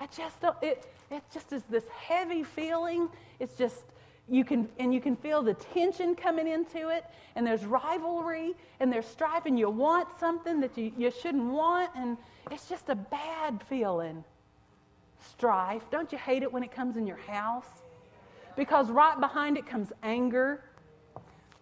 I 0.00 0.06
just 0.06 0.40
don't. 0.40 0.56
It, 0.62 0.86
it 1.10 1.22
just 1.32 1.52
is 1.52 1.62
this 1.68 1.86
heavy 1.88 2.42
feeling. 2.42 3.10
It's 3.38 3.54
just 3.54 3.84
you 4.30 4.44
can 4.44 4.68
and 4.78 4.94
you 4.94 5.00
can 5.00 5.16
feel 5.16 5.42
the 5.42 5.54
tension 5.54 6.14
coming 6.14 6.46
into 6.46 6.88
it 6.88 7.04
and 7.34 7.46
there's 7.46 7.64
rivalry 7.64 8.54
and 8.78 8.92
there's 8.92 9.06
strife 9.06 9.44
and 9.46 9.58
you 9.58 9.68
want 9.68 10.08
something 10.18 10.60
that 10.60 10.76
you, 10.78 10.92
you 10.96 11.10
shouldn't 11.10 11.44
want 11.44 11.90
and 11.96 12.16
it's 12.50 12.68
just 12.68 12.88
a 12.88 12.94
bad 12.94 13.60
feeling. 13.68 14.24
Strife. 15.28 15.82
Don't 15.90 16.10
you 16.12 16.18
hate 16.18 16.42
it 16.42 16.52
when 16.52 16.62
it 16.62 16.72
comes 16.72 16.96
in 16.96 17.06
your 17.06 17.18
house? 17.18 17.82
Because 18.56 18.90
right 18.90 19.18
behind 19.18 19.58
it 19.58 19.66
comes 19.66 19.92
anger 20.02 20.62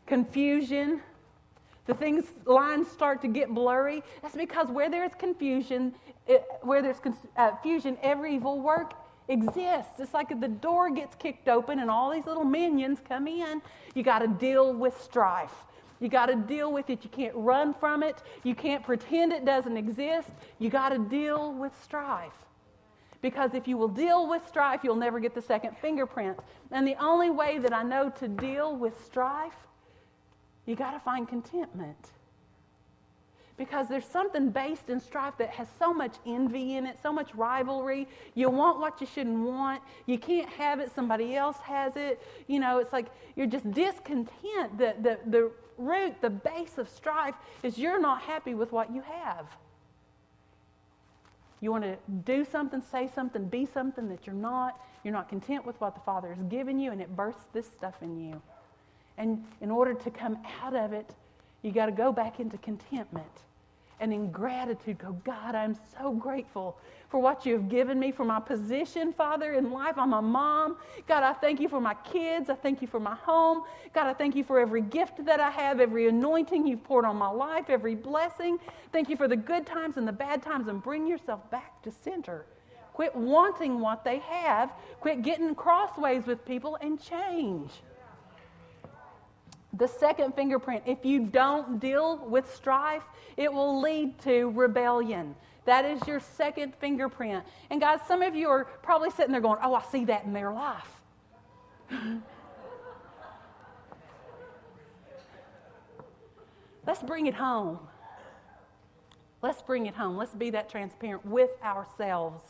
confusion. 0.06 1.00
The 1.86 1.94
things 1.94 2.24
lines 2.44 2.88
start 2.88 3.22
to 3.22 3.28
get 3.28 3.54
blurry. 3.54 4.02
That's 4.20 4.36
because 4.36 4.68
where 4.68 4.90
there's 4.90 5.14
confusion 5.18 5.94
it, 6.26 6.44
where 6.62 6.82
there's 6.82 7.00
confusion 7.00 7.96
uh, 7.96 8.06
every 8.06 8.34
evil 8.34 8.60
work 8.60 8.94
exists. 9.28 10.00
It's 10.00 10.14
like 10.14 10.40
the 10.40 10.48
door 10.48 10.90
gets 10.90 11.14
kicked 11.14 11.48
open 11.48 11.78
and 11.78 11.90
all 11.90 12.10
these 12.12 12.26
little 12.26 12.44
minions 12.44 12.98
come 13.06 13.26
in, 13.26 13.62
you 13.94 14.02
got 14.02 14.20
to 14.20 14.28
deal 14.28 14.72
with 14.72 15.00
strife. 15.02 15.54
You 16.00 16.08
got 16.08 16.26
to 16.26 16.36
deal 16.36 16.72
with 16.72 16.90
it. 16.90 17.02
You 17.02 17.10
can't 17.10 17.34
run 17.34 17.74
from 17.74 18.02
it. 18.02 18.22
You 18.44 18.54
can't 18.54 18.84
pretend 18.84 19.32
it 19.32 19.44
doesn't 19.44 19.76
exist. 19.76 20.30
You 20.58 20.70
got 20.70 20.90
to 20.90 20.98
deal 20.98 21.52
with 21.52 21.72
strife. 21.82 22.32
Because 23.20 23.54
if 23.54 23.66
you 23.66 23.76
will 23.76 23.88
deal 23.88 24.28
with 24.28 24.46
strife, 24.46 24.80
you'll 24.84 24.94
never 24.94 25.18
get 25.18 25.34
the 25.34 25.42
second 25.42 25.76
fingerprint. 25.78 26.38
And 26.70 26.86
the 26.86 26.94
only 27.02 27.30
way 27.30 27.58
that 27.58 27.72
I 27.72 27.82
know 27.82 28.10
to 28.10 28.28
deal 28.28 28.76
with 28.76 29.04
strife, 29.04 29.56
you 30.66 30.76
got 30.76 30.92
to 30.92 31.00
find 31.00 31.28
contentment 31.28 32.12
because 33.58 33.88
there's 33.88 34.06
something 34.06 34.50
based 34.50 34.88
in 34.88 35.00
strife 35.00 35.34
that 35.38 35.50
has 35.50 35.66
so 35.78 35.92
much 35.92 36.14
envy 36.24 36.76
in 36.76 36.86
it, 36.86 36.96
so 37.02 37.12
much 37.12 37.34
rivalry. 37.34 38.06
You 38.34 38.48
want 38.48 38.78
what 38.78 39.00
you 39.00 39.06
shouldn't 39.06 39.40
want. 39.40 39.82
You 40.06 40.16
can't 40.16 40.48
have 40.50 40.78
it, 40.78 40.94
somebody 40.94 41.34
else 41.34 41.58
has 41.64 41.96
it. 41.96 42.22
You 42.46 42.60
know, 42.60 42.78
it's 42.78 42.92
like 42.92 43.06
you're 43.34 43.48
just 43.48 43.70
discontent. 43.72 44.78
The, 44.78 44.94
the, 45.02 45.18
the 45.26 45.50
root, 45.76 46.14
the 46.20 46.30
base 46.30 46.78
of 46.78 46.88
strife 46.88 47.34
is 47.64 47.76
you're 47.76 48.00
not 48.00 48.22
happy 48.22 48.54
with 48.54 48.70
what 48.70 48.94
you 48.94 49.02
have. 49.02 49.46
You 51.60 51.72
want 51.72 51.82
to 51.82 51.96
do 52.24 52.44
something, 52.44 52.80
say 52.80 53.10
something, 53.12 53.48
be 53.48 53.66
something 53.66 54.08
that 54.08 54.24
you're 54.24 54.36
not. 54.36 54.80
You're 55.02 55.14
not 55.14 55.28
content 55.28 55.66
with 55.66 55.80
what 55.80 55.96
the 55.96 56.00
Father 56.02 56.32
has 56.32 56.44
given 56.44 56.78
you, 56.78 56.92
and 56.92 57.00
it 57.00 57.16
bursts 57.16 57.48
this 57.52 57.66
stuff 57.66 57.94
in 58.02 58.16
you. 58.16 58.40
And 59.16 59.44
in 59.60 59.72
order 59.72 59.94
to 59.94 60.10
come 60.12 60.38
out 60.62 60.76
of 60.76 60.92
it, 60.92 61.10
you 61.62 61.72
got 61.72 61.86
to 61.86 61.92
go 61.92 62.12
back 62.12 62.38
into 62.38 62.56
contentment 62.58 63.26
and 64.00 64.12
in 64.12 64.30
gratitude 64.30 64.98
go, 64.98 65.12
God, 65.24 65.54
I'm 65.54 65.76
so 65.98 66.12
grateful 66.12 66.78
for 67.08 67.20
what 67.20 67.46
you 67.46 67.54
have 67.54 67.68
given 67.68 67.98
me, 67.98 68.12
for 68.12 68.24
my 68.24 68.38
position, 68.38 69.12
Father, 69.12 69.54
in 69.54 69.70
life. 69.70 69.94
I'm 69.96 70.12
a 70.12 70.22
mom. 70.22 70.76
God, 71.06 71.22
I 71.22 71.32
thank 71.32 71.60
you 71.60 71.68
for 71.68 71.80
my 71.80 71.94
kids. 71.94 72.50
I 72.50 72.54
thank 72.54 72.82
you 72.82 72.88
for 72.88 73.00
my 73.00 73.14
home. 73.14 73.62
God, 73.94 74.06
I 74.06 74.12
thank 74.12 74.36
you 74.36 74.44
for 74.44 74.60
every 74.60 74.82
gift 74.82 75.24
that 75.24 75.40
I 75.40 75.50
have, 75.50 75.80
every 75.80 76.08
anointing 76.08 76.66
you've 76.66 76.84
poured 76.84 77.04
on 77.04 77.16
my 77.16 77.30
life, 77.30 77.66
every 77.68 77.94
blessing. 77.94 78.58
Thank 78.92 79.08
you 79.08 79.16
for 79.16 79.26
the 79.26 79.36
good 79.36 79.66
times 79.66 79.96
and 79.96 80.06
the 80.06 80.12
bad 80.12 80.42
times, 80.42 80.68
and 80.68 80.82
bring 80.82 81.06
yourself 81.06 81.50
back 81.50 81.82
to 81.82 81.90
center. 81.90 82.44
Quit 82.92 83.14
wanting 83.14 83.80
what 83.80 84.04
they 84.04 84.18
have. 84.18 84.72
Quit 85.00 85.22
getting 85.22 85.54
crossways 85.54 86.26
with 86.26 86.44
people 86.44 86.76
and 86.80 87.00
change. 87.00 87.70
The 89.74 89.86
second 89.86 90.34
fingerprint, 90.34 90.84
if 90.86 91.04
you 91.04 91.20
don't 91.26 91.78
deal 91.78 92.24
with 92.26 92.52
strife, 92.54 93.02
it 93.36 93.52
will 93.52 93.80
lead 93.80 94.18
to 94.20 94.50
rebellion. 94.50 95.34
That 95.66 95.84
is 95.84 96.00
your 96.06 96.20
second 96.20 96.74
fingerprint. 96.76 97.44
And 97.68 97.78
guys, 97.80 98.00
some 98.08 98.22
of 98.22 98.34
you 98.34 98.48
are 98.48 98.64
probably 98.82 99.10
sitting 99.10 99.32
there 99.32 99.42
going, 99.42 99.58
Oh, 99.62 99.74
I 99.74 99.82
see 99.82 100.06
that 100.06 100.24
in 100.24 100.32
their 100.32 100.50
life. 100.52 100.88
Let's 106.86 107.02
bring 107.02 107.26
it 107.26 107.34
home. 107.34 107.78
Let's 109.42 109.60
bring 109.60 109.84
it 109.84 109.94
home. 109.94 110.16
Let's 110.16 110.34
be 110.34 110.48
that 110.50 110.70
transparent 110.70 111.26
with 111.26 111.50
ourselves 111.62 112.42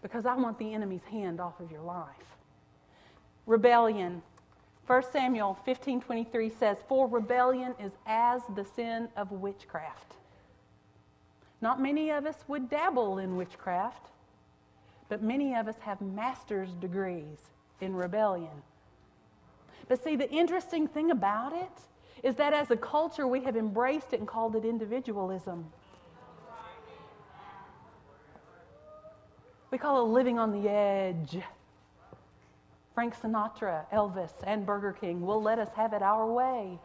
because 0.00 0.24
I 0.24 0.34
want 0.34 0.58
the 0.58 0.72
enemy's 0.72 1.04
hand 1.10 1.40
off 1.40 1.60
of 1.60 1.70
your 1.70 1.82
life. 1.82 2.08
Rebellion. 3.44 4.22
1 4.86 5.02
Samuel 5.10 5.58
15:23 5.66 6.48
says, 6.48 6.80
"For 6.82 7.08
rebellion 7.08 7.74
is 7.78 7.96
as 8.06 8.42
the 8.54 8.64
sin 8.64 9.08
of 9.16 9.32
witchcraft." 9.32 10.16
Not 11.60 11.80
many 11.80 12.10
of 12.10 12.24
us 12.24 12.44
would 12.46 12.68
dabble 12.68 13.18
in 13.18 13.36
witchcraft, 13.36 14.10
but 15.08 15.22
many 15.22 15.54
of 15.54 15.66
us 15.66 15.78
have 15.80 16.00
master's 16.00 16.74
degrees 16.74 17.50
in 17.80 17.96
rebellion. 17.96 18.62
But 19.88 20.02
see, 20.02 20.16
the 20.16 20.30
interesting 20.30 20.86
thing 20.86 21.10
about 21.10 21.52
it 21.52 21.88
is 22.22 22.36
that 22.36 22.52
as 22.52 22.70
a 22.70 22.76
culture, 22.76 23.26
we 23.26 23.40
have 23.40 23.56
embraced 23.56 24.12
it 24.12 24.20
and 24.20 24.28
called 24.28 24.56
it 24.56 24.64
individualism. 24.64 25.72
We 29.70 29.78
call 29.78 30.00
it 30.02 30.08
living 30.08 30.38
on 30.38 30.52
the 30.52 30.68
edge. 30.68 31.42
Frank 32.96 33.14
Sinatra, 33.14 33.84
Elvis, 33.92 34.32
and 34.46 34.64
Burger 34.64 34.96
King 34.98 35.20
will 35.20 35.42
let 35.42 35.58
us 35.58 35.68
have 35.76 35.92
it 35.92 36.00
our 36.00 36.32
way. 36.32 36.78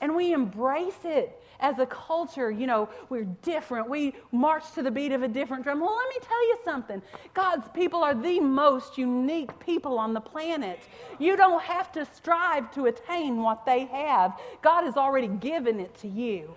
and 0.00 0.16
we 0.16 0.32
embrace 0.32 1.04
it 1.04 1.40
as 1.60 1.78
a 1.78 1.86
culture. 1.86 2.50
You 2.50 2.66
know, 2.66 2.88
we're 3.10 3.28
different. 3.42 3.88
We 3.88 4.16
march 4.32 4.72
to 4.72 4.82
the 4.82 4.90
beat 4.90 5.12
of 5.12 5.22
a 5.22 5.28
different 5.28 5.62
drum. 5.62 5.78
Well, 5.78 5.96
let 5.96 6.08
me 6.08 6.26
tell 6.26 6.48
you 6.48 6.58
something 6.64 7.00
God's 7.32 7.68
people 7.74 8.02
are 8.02 8.16
the 8.16 8.40
most 8.40 8.98
unique 8.98 9.56
people 9.60 9.96
on 9.96 10.12
the 10.12 10.20
planet. 10.20 10.80
You 11.20 11.36
don't 11.36 11.62
have 11.62 11.92
to 11.92 12.04
strive 12.06 12.72
to 12.74 12.86
attain 12.86 13.40
what 13.40 13.66
they 13.66 13.84
have, 13.84 14.36
God 14.62 14.82
has 14.82 14.96
already 14.96 15.28
given 15.28 15.78
it 15.78 15.94
to 15.98 16.08
you. 16.08 16.56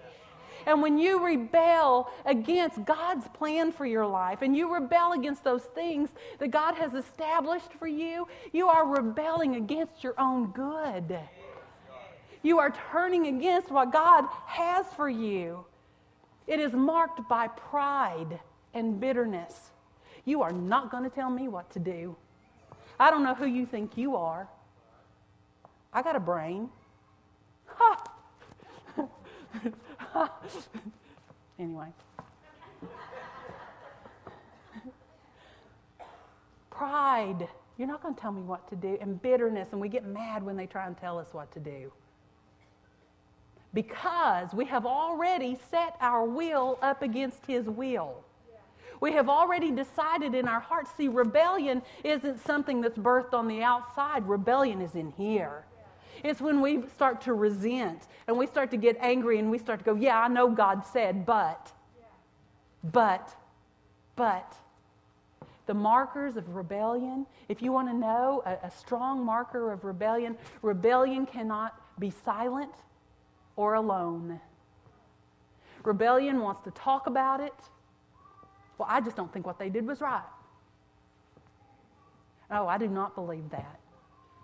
And 0.65 0.81
when 0.81 0.97
you 0.97 1.25
rebel 1.25 2.09
against 2.25 2.83
God's 2.85 3.27
plan 3.29 3.71
for 3.71 3.85
your 3.85 4.05
life 4.05 4.41
and 4.41 4.55
you 4.55 4.73
rebel 4.73 5.13
against 5.13 5.43
those 5.43 5.63
things 5.63 6.09
that 6.39 6.49
God 6.49 6.75
has 6.75 6.93
established 6.93 7.73
for 7.79 7.87
you, 7.87 8.27
you 8.51 8.67
are 8.67 8.87
rebelling 8.87 9.55
against 9.55 10.03
your 10.03 10.19
own 10.19 10.51
good. 10.51 11.19
You 12.43 12.59
are 12.59 12.73
turning 12.91 13.27
against 13.27 13.69
what 13.69 13.91
God 13.91 14.25
has 14.45 14.85
for 14.95 15.09
you. 15.09 15.65
It 16.47 16.59
is 16.59 16.73
marked 16.73 17.27
by 17.29 17.47
pride 17.47 18.39
and 18.73 18.99
bitterness. 18.99 19.71
You 20.25 20.41
are 20.41 20.51
not 20.51 20.91
going 20.91 21.03
to 21.03 21.09
tell 21.09 21.29
me 21.29 21.47
what 21.47 21.69
to 21.71 21.79
do. 21.79 22.15
I 22.99 23.09
don't 23.09 23.23
know 23.23 23.35
who 23.35 23.45
you 23.45 23.65
think 23.65 23.97
you 23.97 24.15
are. 24.15 24.47
I 25.93 26.01
got 26.01 26.15
a 26.15 26.19
brain. 26.19 26.69
Ha! 27.65 28.03
anyway. 31.59 31.87
Pride. 36.69 37.47
You're 37.77 37.87
not 37.87 38.01
going 38.03 38.15
to 38.15 38.21
tell 38.21 38.31
me 38.31 38.41
what 38.41 38.67
to 38.69 38.75
do. 38.75 38.97
And 39.01 39.21
bitterness. 39.21 39.69
And 39.71 39.81
we 39.81 39.89
get 39.89 40.05
mad 40.05 40.43
when 40.43 40.55
they 40.55 40.65
try 40.65 40.87
and 40.87 40.97
tell 40.97 41.17
us 41.17 41.27
what 41.31 41.51
to 41.53 41.59
do 41.59 41.91
because 43.73 44.53
we 44.53 44.65
have 44.65 44.85
already 44.85 45.57
set 45.69 45.95
our 46.01 46.25
will 46.25 46.77
up 46.81 47.01
against 47.01 47.45
His 47.45 47.65
will. 47.65 48.23
We 48.99 49.13
have 49.13 49.29
already 49.29 49.71
decided 49.71 50.35
in 50.35 50.47
our 50.47 50.59
hearts. 50.59 50.91
See, 50.95 51.07
rebellion 51.07 51.81
isn't 52.03 52.45
something 52.45 52.81
that's 52.81 52.97
birthed 52.97 53.33
on 53.33 53.47
the 53.47 53.63
outside, 53.63 54.27
rebellion 54.27 54.81
is 54.81 54.95
in 54.95 55.11
here. 55.17 55.65
It's 56.23 56.41
when 56.41 56.61
we 56.61 56.83
start 56.95 57.21
to 57.21 57.33
resent 57.33 58.07
and 58.27 58.37
we 58.37 58.45
start 58.45 58.71
to 58.71 58.77
get 58.77 58.97
angry 58.99 59.39
and 59.39 59.49
we 59.49 59.57
start 59.57 59.79
to 59.79 59.85
go, 59.85 59.95
Yeah, 59.95 60.19
I 60.19 60.27
know 60.27 60.49
God 60.49 60.85
said, 60.85 61.25
but, 61.25 61.71
but, 62.83 63.35
but. 64.15 64.55
The 65.67 65.73
markers 65.75 66.37
of 66.37 66.55
rebellion, 66.55 67.25
if 67.47 67.61
you 67.61 67.71
want 67.71 67.87
to 67.87 67.93
know 67.93 68.43
a, 68.45 68.67
a 68.67 68.71
strong 68.71 69.23
marker 69.23 69.71
of 69.71 69.85
rebellion, 69.85 70.35
rebellion 70.61 71.25
cannot 71.25 71.75
be 71.99 72.09
silent 72.09 72.73
or 73.55 73.75
alone. 73.75 74.39
Rebellion 75.83 76.41
wants 76.41 76.61
to 76.63 76.71
talk 76.71 77.07
about 77.07 77.39
it. 77.39 77.53
Well, 78.77 78.87
I 78.89 79.01
just 79.01 79.15
don't 79.15 79.31
think 79.31 79.45
what 79.45 79.59
they 79.59 79.69
did 79.69 79.85
was 79.85 80.01
right. 80.01 80.21
Oh, 82.49 82.67
I 82.67 82.77
do 82.77 82.87
not 82.87 83.15
believe 83.15 83.49
that. 83.51 83.79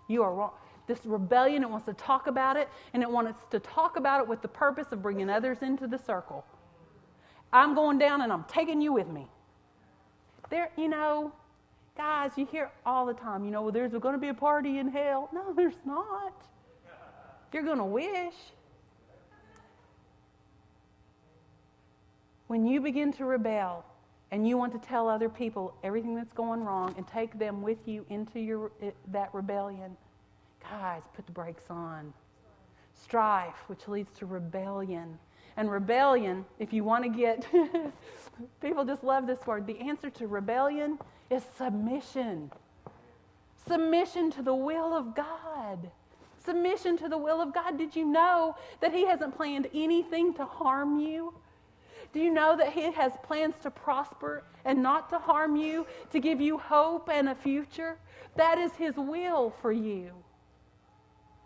You 0.08 0.24
are 0.24 0.34
wrong. 0.34 0.52
This 0.88 1.06
rebellion, 1.06 1.64
it 1.64 1.70
wants 1.70 1.86
to 1.88 1.94
talk 1.94 2.28
about 2.28 2.56
it, 2.56 2.70
and 2.94 3.04
it 3.04 3.10
wants 3.10 3.46
to 3.52 3.60
talk 3.60 3.98
about 3.98 4.22
it 4.22 4.28
with 4.28 4.42
the 4.42 4.48
purpose 4.48 4.88
of 4.92 5.02
bringing 5.02 5.30
others 5.30 5.62
into 5.62 5.86
the 5.86 5.98
circle. 6.00 6.46
I'm 7.52 7.76
going 7.76 7.98
down 7.98 8.22
and 8.22 8.32
I'm 8.32 8.46
taking 8.46 8.82
you 8.82 8.94
with 8.94 9.08
me. 9.08 9.28
There, 10.50 10.72
you 10.78 10.88
know, 10.88 11.34
guys, 11.98 12.32
you 12.38 12.46
hear 12.46 12.72
all 12.86 13.06
the 13.06 13.14
time, 13.14 13.44
you 13.44 13.52
know, 13.52 13.64
well, 13.64 13.72
there's 13.72 13.92
going 13.92 14.14
to 14.14 14.20
be 14.20 14.30
a 14.30 14.34
party 14.34 14.78
in 14.80 14.88
hell. 14.88 15.30
No, 15.34 15.54
there's 15.56 15.78
not. 15.86 16.34
You're 17.54 17.64
going 17.64 17.78
to 17.78 17.86
wish. 17.86 18.36
When 22.48 22.66
you 22.66 22.80
begin 22.80 23.12
to 23.14 23.26
rebel 23.26 23.84
and 24.32 24.48
you 24.48 24.58
want 24.58 24.74
to 24.74 24.88
tell 24.88 25.10
other 25.10 25.28
people 25.28 25.74
everything 25.84 26.16
that's 26.16 26.34
going 26.34 26.64
wrong 26.64 26.94
and 26.98 27.06
take 27.08 27.38
them 27.38 27.62
with 27.62 27.78
you 27.86 28.06
into 28.10 28.40
your, 28.40 28.72
eh, 28.82 28.92
that 29.12 29.34
rebellion, 29.34 29.98
put 31.16 31.26
the 31.26 31.32
brakes 31.32 31.66
on. 31.70 32.14
Strife, 32.94 33.56
which 33.68 33.88
leads 33.88 34.12
to 34.20 34.26
rebellion. 34.26 35.18
And 35.56 35.72
rebellion, 35.72 36.46
if 36.60 36.72
you 36.72 36.84
want 36.84 37.04
to 37.04 37.10
get, 37.10 37.48
people 38.62 38.86
just 38.86 39.04
love 39.04 39.26
this 39.26 39.40
word. 39.48 39.66
The 39.66 39.80
answer 39.80 40.10
to 40.12 40.28
rebellion 40.28 41.00
is 41.30 41.44
submission. 41.58 42.52
Submission 43.68 44.32
to 44.32 44.44
the 44.44 44.54
will 44.54 44.94
of 44.94 45.16
God. 45.16 45.92
Submission 46.46 46.98
to 46.98 47.10
the 47.10 47.18
will 47.18 47.42
of 47.42 47.54
God. 47.54 47.78
Did 47.78 47.96
you 47.96 48.06
know 48.06 48.56
that 48.80 48.94
He 48.94 49.06
hasn't 49.06 49.36
planned 49.36 49.68
anything 49.74 50.34
to 50.36 50.46
harm 50.46 51.00
you? 51.00 51.34
Do 52.14 52.20
you 52.20 52.32
know 52.32 52.56
that 52.56 52.72
He 52.72 52.92
has 52.92 53.12
plans 53.24 53.56
to 53.64 53.72
prosper 53.72 54.44
and 54.64 54.82
not 54.82 55.10
to 55.10 55.18
harm 55.18 55.56
you, 55.56 55.86
to 56.12 56.20
give 56.20 56.40
you 56.40 56.58
hope 56.58 57.10
and 57.12 57.30
a 57.30 57.36
future? 57.36 57.98
That 58.36 58.58
is 58.58 58.72
His 58.74 58.96
will 58.96 59.54
for 59.62 59.72
you. 59.72 60.12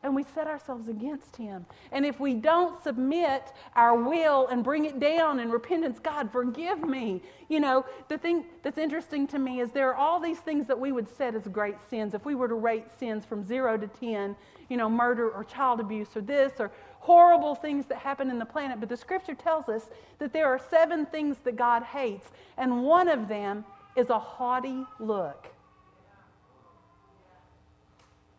And 0.03 0.15
we 0.15 0.23
set 0.23 0.47
ourselves 0.47 0.87
against 0.87 1.35
Him. 1.35 1.65
And 1.91 2.05
if 2.05 2.19
we 2.19 2.33
don't 2.33 2.81
submit 2.83 3.53
our 3.75 3.95
will 3.95 4.47
and 4.47 4.63
bring 4.63 4.85
it 4.85 4.99
down 4.99 5.39
in 5.39 5.51
repentance, 5.51 5.99
God, 5.99 6.31
forgive 6.31 6.81
me. 6.83 7.21
You 7.49 7.59
know, 7.59 7.85
the 8.07 8.17
thing 8.17 8.45
that's 8.63 8.79
interesting 8.79 9.27
to 9.27 9.37
me 9.37 9.59
is 9.59 9.71
there 9.71 9.89
are 9.89 9.95
all 9.95 10.19
these 10.19 10.39
things 10.39 10.65
that 10.67 10.79
we 10.79 10.91
would 10.91 11.07
set 11.07 11.35
as 11.35 11.47
great 11.47 11.75
sins. 11.89 12.15
If 12.15 12.25
we 12.25 12.33
were 12.33 12.47
to 12.47 12.55
rate 12.55 12.85
sins 12.97 13.25
from 13.25 13.43
zero 13.43 13.77
to 13.77 13.87
10, 13.87 14.35
you 14.69 14.77
know, 14.77 14.89
murder 14.89 15.29
or 15.29 15.43
child 15.43 15.79
abuse 15.79 16.15
or 16.15 16.21
this 16.21 16.53
or 16.59 16.71
horrible 16.99 17.55
things 17.55 17.85
that 17.87 17.97
happen 17.97 18.29
in 18.29 18.39
the 18.39 18.45
planet, 18.45 18.79
but 18.79 18.87
the 18.87 18.97
scripture 18.97 19.35
tells 19.35 19.67
us 19.69 19.89
that 20.19 20.33
there 20.33 20.47
are 20.47 20.59
seven 20.69 21.05
things 21.05 21.37
that 21.43 21.55
God 21.55 21.83
hates, 21.83 22.27
and 22.57 22.83
one 22.83 23.07
of 23.07 23.27
them 23.27 23.65
is 23.95 24.09
a 24.09 24.19
haughty 24.19 24.85
look. 24.99 25.47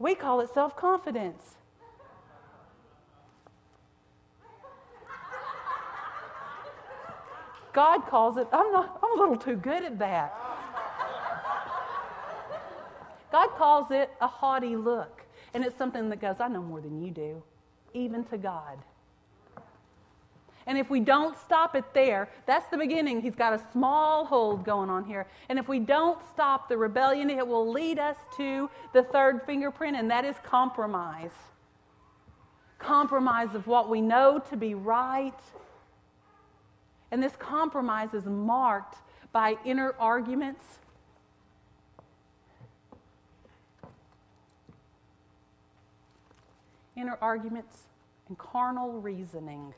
We 0.03 0.17
call 0.17 0.41
it 0.41 0.51
self 0.53 0.75
confidence. 0.75 1.55
God 7.73 8.01
calls 8.09 8.37
it, 8.37 8.49
I'm, 8.53 8.73
not, 8.73 8.99
I'm 9.01 9.17
a 9.17 9.23
little 9.23 9.37
too 9.37 9.55
good 9.55 9.85
at 9.85 10.01
that. 10.01 10.35
God 13.31 13.49
calls 13.57 13.93
it 13.93 14.11
a 14.21 14.27
haughty 14.27 14.75
look. 14.75 15.23
And 15.55 15.65
it's 15.65 15.79
something 15.79 16.09
that 16.11 16.21
goes, 16.21 16.37
I 16.41 16.49
know 16.49 16.63
more 16.63 16.81
than 16.81 17.01
you 17.01 17.13
do 17.13 17.43
even 17.95 18.25
to 18.25 18.39
God. 18.39 18.79
And 20.67 20.79
if 20.79 20.91
we 20.91 21.01
don't 21.01 21.37
stop 21.39 21.75
it 21.75 21.85
there, 21.93 22.29
that's 22.47 22.69
the 22.69 22.77
beginning. 22.77 23.21
He's 23.21 23.35
got 23.35 23.53
a 23.53 23.61
small 23.73 24.25
hold 24.25 24.65
going 24.65 24.91
on 24.91 25.05
here. 25.05 25.27
And 25.49 25.59
if 25.59 25.69
we 25.69 25.79
don't 25.79 26.19
stop 26.33 26.69
the 26.69 26.77
rebellion, 26.77 27.31
it 27.31 27.47
will 27.47 27.71
lead 27.71 27.99
us 27.99 28.17
to 28.37 28.71
the 28.93 29.03
third 29.03 29.43
fingerprint, 29.45 29.97
and 29.97 30.11
that 30.11 30.25
is 30.25 30.37
compromise. 30.45 31.33
Compromise 32.79 33.55
of 33.55 33.67
what 33.67 33.89
we 33.89 34.01
know 34.01 34.43
to 34.51 34.57
be 34.57 34.75
right. 34.75 35.39
And 37.11 37.23
this 37.23 37.35
compromise 37.37 38.15
is 38.15 38.27
marked 38.27 38.97
by 39.33 39.57
inner 39.65 39.95
arguments 39.99 40.63
inner 46.97 47.19
arguments, 47.21 47.85
and 48.29 48.39
carnal 48.39 49.01
reasoning. 49.01 49.75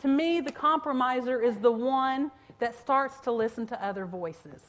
To 0.00 0.08
me, 0.08 0.40
the 0.40 0.52
compromiser 0.52 1.40
is 1.40 1.58
the 1.58 1.72
one 1.72 2.30
that 2.58 2.78
starts 2.78 3.20
to 3.20 3.32
listen 3.32 3.66
to 3.68 3.84
other 3.84 4.06
voices. 4.06 4.62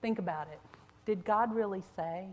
Think 0.00 0.18
about 0.18 0.48
it. 0.52 0.60
Did 1.06 1.24
God 1.24 1.54
really 1.54 1.82
say? 1.96 2.26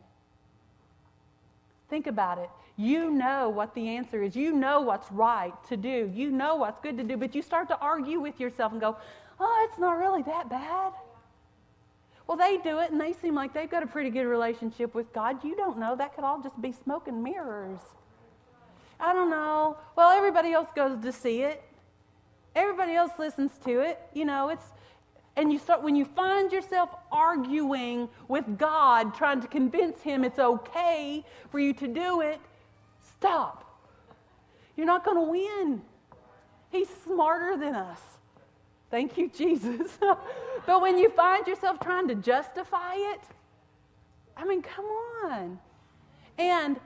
Think 1.89 2.08
about 2.08 2.38
it. 2.38 2.49
You 2.77 3.12
know 3.12 3.49
what 3.49 3.73
the 3.75 3.89
answer 3.89 4.23
is. 4.23 4.36
You 4.36 4.53
know 4.53 4.82
what's 4.82 5.12
right 5.12 5.53
to 5.67 5.75
do. 5.75 6.12
You 6.13 6.32
know 6.32 6.55
what's 6.55 6.79
good 6.79 6.97
to 6.97 7.03
do, 7.03 7.17
but 7.17 7.36
you 7.36 7.41
start 7.41 7.67
to 7.69 7.77
argue 7.79 8.19
with 8.19 8.39
yourself 8.39 8.71
and 8.71 8.79
go, 8.79 8.95
oh, 9.39 9.67
it's 9.69 9.79
not 9.79 9.97
really 9.97 10.21
that 10.23 10.49
bad. 10.49 10.93
Well, 12.25 12.38
they 12.38 12.58
do 12.58 12.79
it 12.79 12.91
and 12.91 13.01
they 13.01 13.13
seem 13.13 13.34
like 13.34 13.53
they've 13.53 13.69
got 13.69 13.82
a 13.82 13.88
pretty 13.88 14.12
good 14.12 14.25
relationship 14.25 14.93
with 14.93 15.12
God. 15.13 15.43
You 15.43 15.55
don't 15.55 15.79
know. 15.79 15.95
That 15.95 16.13
could 16.13 16.23
all 16.23 16.41
just 16.41 16.62
be 16.62 16.71
smoke 16.71 17.08
and 17.08 17.23
mirrors. 17.23 17.79
I 18.99 19.13
don't 19.13 19.29
know. 19.29 19.77
Well, 19.95 20.12
everybody 20.12 20.51
else 20.51 20.67
goes 20.75 21.01
to 21.01 21.12
see 21.12 21.41
it. 21.41 21.63
Everybody 22.55 22.93
else 22.93 23.12
listens 23.17 23.51
to 23.65 23.79
it. 23.79 23.99
You 24.13 24.25
know, 24.25 24.49
it's 24.49 24.65
and 25.35 25.53
you 25.53 25.59
start 25.59 25.81
when 25.81 25.95
you 25.95 26.03
find 26.03 26.51
yourself 26.51 26.89
arguing 27.13 28.09
with 28.27 28.57
God 28.57 29.15
trying 29.15 29.39
to 29.39 29.47
convince 29.47 30.01
him 30.01 30.25
it's 30.25 30.38
okay 30.38 31.23
for 31.49 31.59
you 31.59 31.71
to 31.75 31.88
do 31.88 32.19
it, 32.19 32.41
stop. 33.13 33.65
You're 34.75 34.85
not 34.85 35.05
going 35.05 35.15
to 35.15 35.31
win. 35.31 35.81
He's 36.71 36.89
smarter 37.05 37.55
than 37.57 37.73
us. 37.73 38.01
Thank 38.91 39.17
you, 39.17 39.29
Jesus. 39.29 39.97
but 40.65 40.81
when 40.81 40.97
you 40.97 41.09
find 41.09 41.47
yourself 41.47 41.79
trying 41.79 42.09
to 42.09 42.15
justify 42.15 42.95
it, 42.95 43.21
I 44.35 44.45
mean, 44.45 44.62
come 44.62 44.85
on. 45.23 45.59
And 46.38 46.81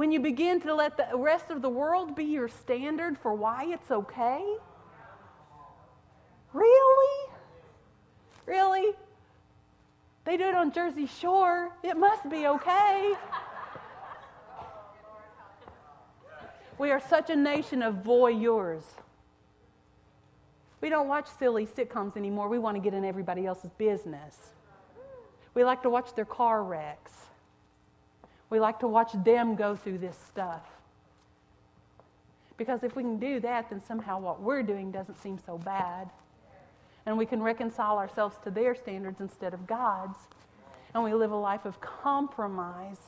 when 0.00 0.10
you 0.10 0.18
begin 0.18 0.58
to 0.62 0.74
let 0.74 0.96
the 0.96 1.14
rest 1.14 1.50
of 1.50 1.60
the 1.60 1.68
world 1.68 2.16
be 2.16 2.24
your 2.24 2.48
standard 2.48 3.18
for 3.18 3.34
why 3.34 3.66
it's 3.68 3.90
okay, 3.90 4.42
really? 6.54 7.30
Really? 8.46 8.94
They 10.24 10.38
do 10.38 10.44
it 10.44 10.54
on 10.54 10.72
Jersey 10.72 11.04
Shore. 11.04 11.76
It 11.82 11.98
must 11.98 12.30
be 12.30 12.46
okay. 12.46 13.12
We 16.78 16.90
are 16.90 17.02
such 17.10 17.28
a 17.28 17.36
nation 17.36 17.82
of 17.82 17.96
voyeurs. 17.96 18.84
We 20.80 20.88
don't 20.88 21.08
watch 21.08 21.28
silly 21.38 21.66
sitcoms 21.66 22.16
anymore. 22.16 22.48
We 22.48 22.58
want 22.58 22.74
to 22.78 22.80
get 22.80 22.94
in 22.94 23.04
everybody 23.04 23.44
else's 23.44 23.72
business. 23.76 24.54
We 25.52 25.62
like 25.62 25.82
to 25.82 25.90
watch 25.90 26.14
their 26.14 26.24
car 26.24 26.64
wrecks. 26.64 27.12
We 28.50 28.58
like 28.58 28.80
to 28.80 28.88
watch 28.88 29.12
them 29.24 29.54
go 29.54 29.76
through 29.76 29.98
this 29.98 30.18
stuff. 30.28 30.62
Because 32.56 32.82
if 32.82 32.94
we 32.94 33.02
can 33.02 33.18
do 33.18 33.40
that, 33.40 33.70
then 33.70 33.80
somehow 33.80 34.20
what 34.20 34.42
we're 34.42 34.62
doing 34.62 34.90
doesn't 34.90 35.16
seem 35.22 35.38
so 35.38 35.56
bad. 35.56 36.10
And 37.06 37.16
we 37.16 37.24
can 37.24 37.42
reconcile 37.42 37.96
ourselves 37.96 38.36
to 38.44 38.50
their 38.50 38.74
standards 38.74 39.20
instead 39.20 39.54
of 39.54 39.66
God's. 39.66 40.18
And 40.92 41.02
we 41.02 41.14
live 41.14 41.30
a 41.30 41.36
life 41.36 41.64
of 41.64 41.80
compromise. 41.80 42.98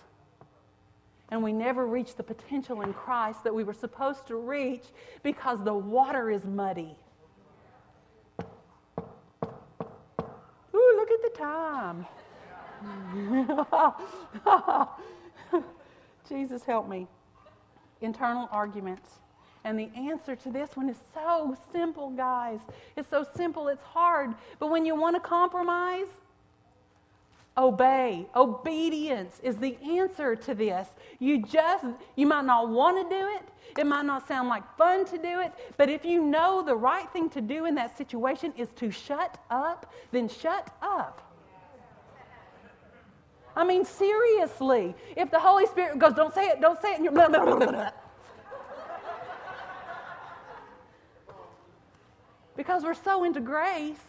And 1.31 1.42
we 1.42 1.52
never 1.52 1.87
reach 1.87 2.14
the 2.16 2.22
potential 2.22 2.83
in 2.83 2.94
Christ 2.94 3.44
that 3.44 3.55
we 3.55 3.64
were 3.64 3.74
supposed 3.74 4.26
to 4.28 4.37
reach 4.37 4.85
because 5.22 5.62
the 5.64 5.74
water 5.74 6.31
is 6.31 6.44
muddy. 6.44 6.96
Ooh, 10.74 10.94
look 10.96 11.11
at 11.11 11.22
the 11.22 11.33
time. 11.37 12.07
Jesus, 16.32 16.64
help 16.64 16.88
me. 16.88 17.06
Internal 18.00 18.48
arguments. 18.50 19.18
And 19.64 19.78
the 19.78 19.90
answer 19.94 20.34
to 20.34 20.50
this 20.50 20.70
one 20.74 20.88
is 20.88 20.96
so 21.12 21.56
simple, 21.70 22.08
guys. 22.10 22.60
It's 22.96 23.10
so 23.10 23.26
simple, 23.36 23.68
it's 23.68 23.82
hard. 23.82 24.34
But 24.58 24.70
when 24.70 24.86
you 24.86 24.94
want 24.94 25.14
to 25.14 25.20
compromise, 25.20 26.06
obey. 27.56 28.26
Obedience 28.34 29.40
is 29.42 29.58
the 29.58 29.76
answer 29.84 30.34
to 30.34 30.54
this. 30.54 30.88
You 31.18 31.42
just, 31.42 31.84
you 32.16 32.26
might 32.26 32.46
not 32.46 32.70
want 32.70 32.96
to 32.96 33.14
do 33.14 33.28
it. 33.36 33.78
It 33.78 33.86
might 33.86 34.06
not 34.06 34.26
sound 34.26 34.48
like 34.48 34.64
fun 34.78 35.04
to 35.06 35.18
do 35.18 35.40
it, 35.40 35.52
but 35.76 35.88
if 35.88 36.04
you 36.04 36.22
know 36.24 36.62
the 36.62 36.74
right 36.74 37.10
thing 37.12 37.30
to 37.30 37.40
do 37.40 37.66
in 37.66 37.74
that 37.76 37.96
situation 37.96 38.52
is 38.56 38.68
to 38.76 38.90
shut 38.90 39.38
up, 39.50 39.92
then 40.10 40.28
shut 40.28 40.74
up. 40.82 41.31
I 43.54 43.64
mean, 43.64 43.84
seriously, 43.84 44.94
if 45.16 45.30
the 45.30 45.38
Holy 45.38 45.66
Spirit 45.66 45.98
goes, 45.98 46.14
don't 46.14 46.34
say 46.34 46.48
it, 46.48 46.60
don't 46.60 46.80
say 46.80 46.92
it, 46.92 46.96
and 46.96 47.04
you're 47.04 47.12
blah, 47.12 47.28
blah, 47.28 47.44
blah, 47.44 47.90
because 52.56 52.84
we're 52.84 52.94
so 52.94 53.24
into 53.24 53.40
grace. 53.40 54.00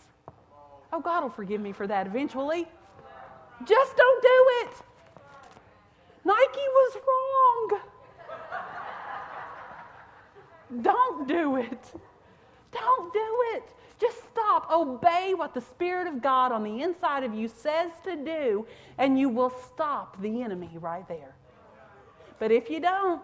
Oh, 0.92 1.00
God 1.00 1.24
will 1.24 1.30
forgive 1.30 1.60
me 1.60 1.72
for 1.72 1.88
that 1.88 2.08
eventually. 2.08 2.68
Just 3.66 3.98
don't 3.98 4.22
do 4.22 4.46
it. 4.62 4.74
Nike 6.26 6.68
was 6.80 6.98
wrong. 7.08 7.82
Don't 10.82 11.28
do 11.28 11.56
it. 11.58 11.94
Don't 12.72 13.14
do 13.14 13.44
it. 13.56 13.64
Just 14.04 14.18
stop. 14.28 14.70
Obey 14.70 15.34
what 15.34 15.54
the 15.54 15.62
Spirit 15.62 16.08
of 16.08 16.22
God 16.22 16.52
on 16.52 16.62
the 16.62 16.82
inside 16.82 17.24
of 17.24 17.34
you 17.34 17.48
says 17.48 17.90
to 18.04 18.18
do, 18.18 18.68
and 18.98 19.18
you 19.18 19.30
will 19.30 19.50
stop 19.50 20.22
the 20.22 20.42
enemy 20.42 20.72
right 20.74 21.08
there. 21.08 21.34
But 22.38 22.52
if 22.52 22.70
you 22.70 22.82
don't, 22.82 23.22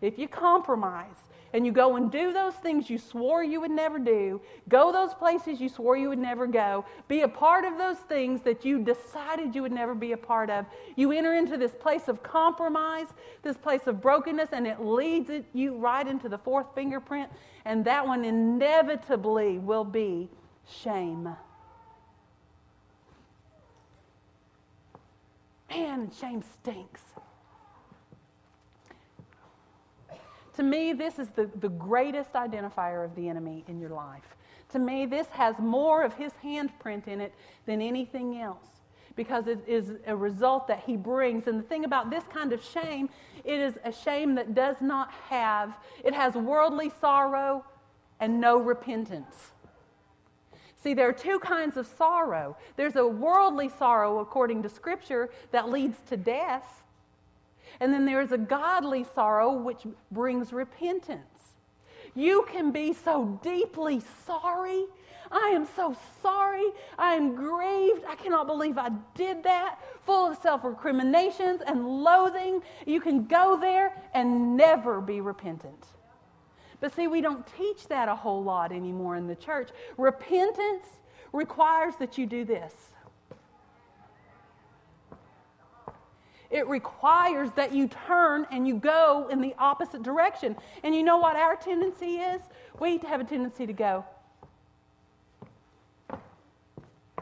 if 0.00 0.16
you 0.16 0.28
compromise, 0.28 1.16
and 1.54 1.64
you 1.64 1.70
go 1.70 1.94
and 1.94 2.10
do 2.10 2.32
those 2.32 2.52
things 2.54 2.90
you 2.90 2.98
swore 2.98 3.44
you 3.44 3.60
would 3.60 3.70
never 3.70 3.98
do, 3.98 4.40
go 4.68 4.92
those 4.92 5.14
places 5.14 5.60
you 5.60 5.68
swore 5.68 5.96
you 5.96 6.08
would 6.08 6.18
never 6.18 6.48
go, 6.48 6.84
be 7.06 7.22
a 7.22 7.28
part 7.28 7.64
of 7.64 7.78
those 7.78 7.96
things 7.98 8.42
that 8.42 8.64
you 8.64 8.80
decided 8.80 9.54
you 9.54 9.62
would 9.62 9.72
never 9.72 9.94
be 9.94 10.12
a 10.12 10.16
part 10.16 10.50
of, 10.50 10.66
you 10.96 11.12
enter 11.12 11.32
into 11.32 11.56
this 11.56 11.72
place 11.72 12.08
of 12.08 12.24
compromise, 12.24 13.06
this 13.42 13.56
place 13.56 13.86
of 13.86 14.02
brokenness, 14.02 14.50
and 14.52 14.66
it 14.66 14.80
leads 14.80 15.30
you 15.52 15.76
right 15.76 16.08
into 16.08 16.28
the 16.28 16.38
fourth 16.38 16.66
fingerprint, 16.74 17.30
and 17.64 17.84
that 17.84 18.04
one 18.04 18.24
inevitably 18.24 19.58
will 19.58 19.84
be 19.84 20.28
shame. 20.68 21.36
Man, 25.70 26.10
shame 26.20 26.42
stinks. 26.42 27.02
To 30.56 30.62
me, 30.62 30.92
this 30.92 31.18
is 31.18 31.30
the, 31.30 31.50
the 31.60 31.68
greatest 31.68 32.32
identifier 32.32 33.04
of 33.04 33.14
the 33.14 33.28
enemy 33.28 33.64
in 33.68 33.80
your 33.80 33.90
life. 33.90 34.36
To 34.70 34.78
me, 34.78 35.06
this 35.06 35.26
has 35.28 35.58
more 35.58 36.02
of 36.02 36.14
his 36.14 36.32
handprint 36.42 37.08
in 37.08 37.20
it 37.20 37.34
than 37.66 37.80
anything 37.80 38.40
else 38.40 38.66
because 39.16 39.46
it 39.46 39.60
is 39.66 39.92
a 40.06 40.16
result 40.16 40.66
that 40.68 40.82
he 40.86 40.96
brings. 40.96 41.46
And 41.46 41.58
the 41.58 41.62
thing 41.64 41.84
about 41.84 42.10
this 42.10 42.24
kind 42.32 42.52
of 42.52 42.62
shame, 42.62 43.08
it 43.44 43.60
is 43.60 43.78
a 43.84 43.92
shame 43.92 44.34
that 44.34 44.54
does 44.54 44.76
not 44.80 45.10
have, 45.28 45.74
it 46.04 46.14
has 46.14 46.34
worldly 46.34 46.92
sorrow 47.00 47.64
and 48.20 48.40
no 48.40 48.56
repentance. 48.56 49.52
See, 50.82 50.94
there 50.94 51.08
are 51.08 51.12
two 51.12 51.38
kinds 51.38 51.76
of 51.76 51.86
sorrow. 51.86 52.56
There's 52.76 52.96
a 52.96 53.06
worldly 53.06 53.70
sorrow, 53.70 54.18
according 54.18 54.62
to 54.64 54.68
Scripture, 54.68 55.30
that 55.50 55.70
leads 55.70 55.98
to 56.08 56.16
death. 56.16 56.82
And 57.80 57.92
then 57.92 58.04
there 58.04 58.20
is 58.20 58.32
a 58.32 58.38
godly 58.38 59.04
sorrow 59.14 59.52
which 59.52 59.86
brings 60.10 60.52
repentance. 60.52 61.24
You 62.14 62.46
can 62.50 62.70
be 62.70 62.92
so 62.92 63.40
deeply 63.42 64.02
sorry. 64.26 64.84
I 65.32 65.48
am 65.48 65.66
so 65.74 65.96
sorry. 66.22 66.64
I 66.98 67.14
am 67.14 67.34
grieved. 67.34 68.04
I 68.08 68.14
cannot 68.14 68.46
believe 68.46 68.78
I 68.78 68.90
did 69.14 69.42
that. 69.42 69.80
Full 70.06 70.30
of 70.30 70.38
self 70.38 70.64
recriminations 70.64 71.60
and 71.66 72.02
loathing. 72.02 72.60
You 72.86 73.00
can 73.00 73.24
go 73.24 73.58
there 73.58 73.92
and 74.14 74.56
never 74.56 75.00
be 75.00 75.20
repentant. 75.20 75.86
But 76.80 76.94
see, 76.94 77.08
we 77.08 77.20
don't 77.20 77.46
teach 77.56 77.88
that 77.88 78.08
a 78.08 78.14
whole 78.14 78.44
lot 78.44 78.70
anymore 78.70 79.16
in 79.16 79.26
the 79.26 79.34
church. 79.34 79.70
Repentance 79.96 80.84
requires 81.32 81.96
that 81.96 82.16
you 82.18 82.26
do 82.26 82.44
this 82.44 82.72
It 86.54 86.68
requires 86.68 87.50
that 87.56 87.74
you 87.74 87.88
turn 87.88 88.46
and 88.52 88.66
you 88.66 88.76
go 88.76 89.26
in 89.28 89.40
the 89.40 89.56
opposite 89.58 90.04
direction. 90.04 90.54
And 90.84 90.94
you 90.94 91.02
know 91.02 91.16
what 91.16 91.34
our 91.34 91.56
tendency 91.56 92.18
is? 92.18 92.40
We 92.78 92.98
have 92.98 93.20
a 93.20 93.24
tendency 93.24 93.66
to 93.66 93.72
go. 93.72 94.04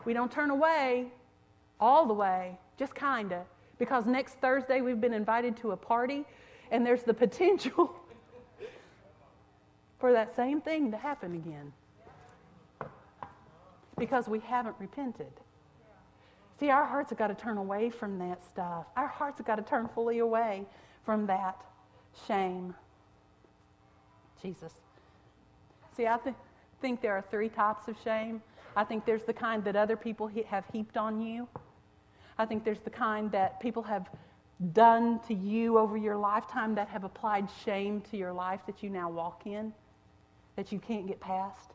We 0.05 0.13
don't 0.13 0.31
turn 0.31 0.51
away 0.51 1.07
all 1.81 2.05
the 2.05 2.13
way, 2.13 2.59
just 2.79 2.95
kind 2.95 3.33
of. 3.33 3.47
Because 3.79 4.05
next 4.05 4.35
Thursday 4.35 4.83
we've 4.83 5.01
been 5.01 5.15
invited 5.15 5.57
to 5.59 5.71
a 5.71 5.79
party 5.79 6.27
and 6.71 6.85
there's 6.85 7.03
the 7.03 7.15
potential 7.15 7.97
for 9.99 10.13
that 10.13 10.37
same 10.37 10.61
thing 10.61 10.91
to 10.91 10.99
happen 10.99 11.35
again. 11.35 11.73
Because 13.97 14.29
we 14.29 14.41
haven't 14.41 14.77
repented. 14.79 15.33
See, 16.63 16.71
our 16.71 16.87
hearts 16.87 17.11
have 17.11 17.19
got 17.19 17.27
to 17.27 17.35
turn 17.35 17.57
away 17.57 17.91
from 17.91 18.21
that 18.21 18.45
stuff. 18.45 18.87
Our 18.97 19.09
hearts 19.09 19.39
have 19.39 19.47
got 19.49 19.57
to 19.57 19.63
turn 19.63 19.89
fully 19.89 20.21
away 20.21 20.65
from 21.05 21.27
that 21.27 21.61
shame. 22.29 22.73
Jesus. 24.41 24.73
See, 25.97 26.07
I 26.07 26.19
th- 26.19 26.37
think 26.81 27.01
there 27.01 27.17
are 27.17 27.25
three 27.33 27.49
types 27.49 27.89
of 27.89 27.97
shame. 28.05 28.41
I 28.77 28.85
think 28.85 29.05
there's 29.05 29.25
the 29.25 29.33
kind 29.33 29.65
that 29.65 29.75
other 29.75 29.97
people 29.97 30.29
he- 30.29 30.45
have 30.45 30.65
heaped 30.73 30.97
on 30.97 31.21
you. 31.21 31.49
I 32.39 32.47
think 32.47 32.63
there's 32.63 32.83
the 32.83 32.91
kind 32.91 33.33
that 33.33 33.59
people 33.59 33.83
have 33.83 34.09
done 34.73 35.19
to 35.27 35.35
you 35.35 35.79
over 35.79 35.97
your 35.97 36.17
lifetime 36.17 36.77
that 36.77 36.87
have 36.87 37.03
applied 37.03 37.49
shame 37.65 38.03
to 38.13 38.17
your 38.17 38.33
life 38.33 38.61
that 38.67 38.85
you 38.85 38.89
now 38.89 39.11
walk 39.11 39.49
in, 39.49 39.73
that 40.55 40.71
you 40.71 40.79
can't 40.79 41.09
get 41.09 41.19
past. 41.19 41.72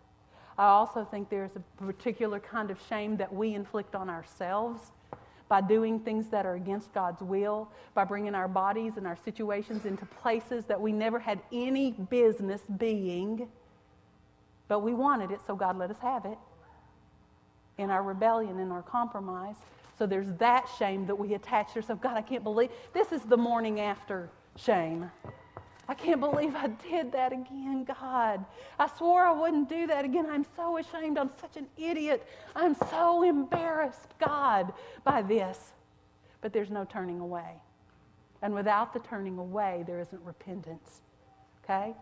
I 0.58 0.68
also 0.68 1.06
think 1.06 1.30
there's 1.30 1.56
a 1.56 1.84
particular 1.84 2.40
kind 2.40 2.72
of 2.72 2.80
shame 2.90 3.18
that 3.18 3.34
we 3.34 3.54
inflict 3.54 3.96
on 3.96 4.10
ourselves 4.10 4.92
by 5.50 5.62
doing 5.62 6.00
things 6.00 6.28
that 6.28 6.46
are 6.46 6.56
against 6.56 6.94
God's 6.94 7.22
will, 7.22 7.70
by 7.94 8.04
bringing 8.04 8.36
our 8.36 8.48
bodies 8.48 8.98
and 8.98 9.08
our 9.08 9.18
situations 9.24 9.86
into 9.86 10.06
places 10.06 10.66
that 10.66 10.80
we 10.82 10.92
never 10.92 11.20
had 11.20 11.40
any 11.54 11.92
business 11.92 12.62
being, 12.78 13.48
but 14.68 14.80
we 14.80 14.94
wanted 14.94 15.32
it, 15.32 15.40
so 15.46 15.56
God 15.56 15.78
let 15.78 15.90
us 15.90 16.00
have 16.00 16.26
it 16.26 16.38
in 17.78 17.90
our 17.90 18.04
rebellion, 18.04 18.60
in 18.60 18.72
our 18.72 18.82
compromise. 18.82 19.56
So 19.98 20.06
there's 20.06 20.32
that 20.34 20.68
shame 20.78 21.06
that 21.08 21.16
we 21.16 21.34
attach 21.34 21.74
to 21.74 21.78
ourselves. 21.78 22.02
Oh, 22.04 22.10
God, 22.10 22.18
I 22.18 22.22
can't 22.22 22.44
believe 22.44 22.70
this 22.94 23.12
is 23.12 23.22
the 23.22 23.38
morning 23.38 23.80
after 23.80 24.30
shame. 24.56 25.10
I 25.90 25.94
can't 25.94 26.20
believe 26.20 26.54
I 26.56 26.68
did 26.68 27.14
that 27.14 27.32
again, 27.32 27.86
God. 27.86 28.44
I 28.78 28.90
swore 28.98 29.24
I 29.24 29.32
wouldn't 29.32 29.70
do 29.70 29.88
that 29.88 30.04
again. 30.04 30.26
I'm 30.30 30.46
so 30.56 30.78
ashamed. 30.78 31.18
I'm 31.18 31.32
such 31.40 31.56
an 31.56 31.68
idiot. 31.78 32.28
I'm 32.56 32.76
so 32.90 33.24
embarrassed, 33.24 34.10
God, 34.20 34.74
by 35.06 35.22
this. 35.22 35.72
But 36.42 36.52
there's 36.52 36.70
no 36.70 36.84
turning 36.84 37.20
away. 37.20 37.62
And 38.42 38.54
without 38.54 38.94
the 38.94 39.00
turning 39.00 39.38
away, 39.38 39.84
there 39.88 40.00
isn't 40.02 40.22
repentance. 40.24 41.02
Okay? 41.64 41.94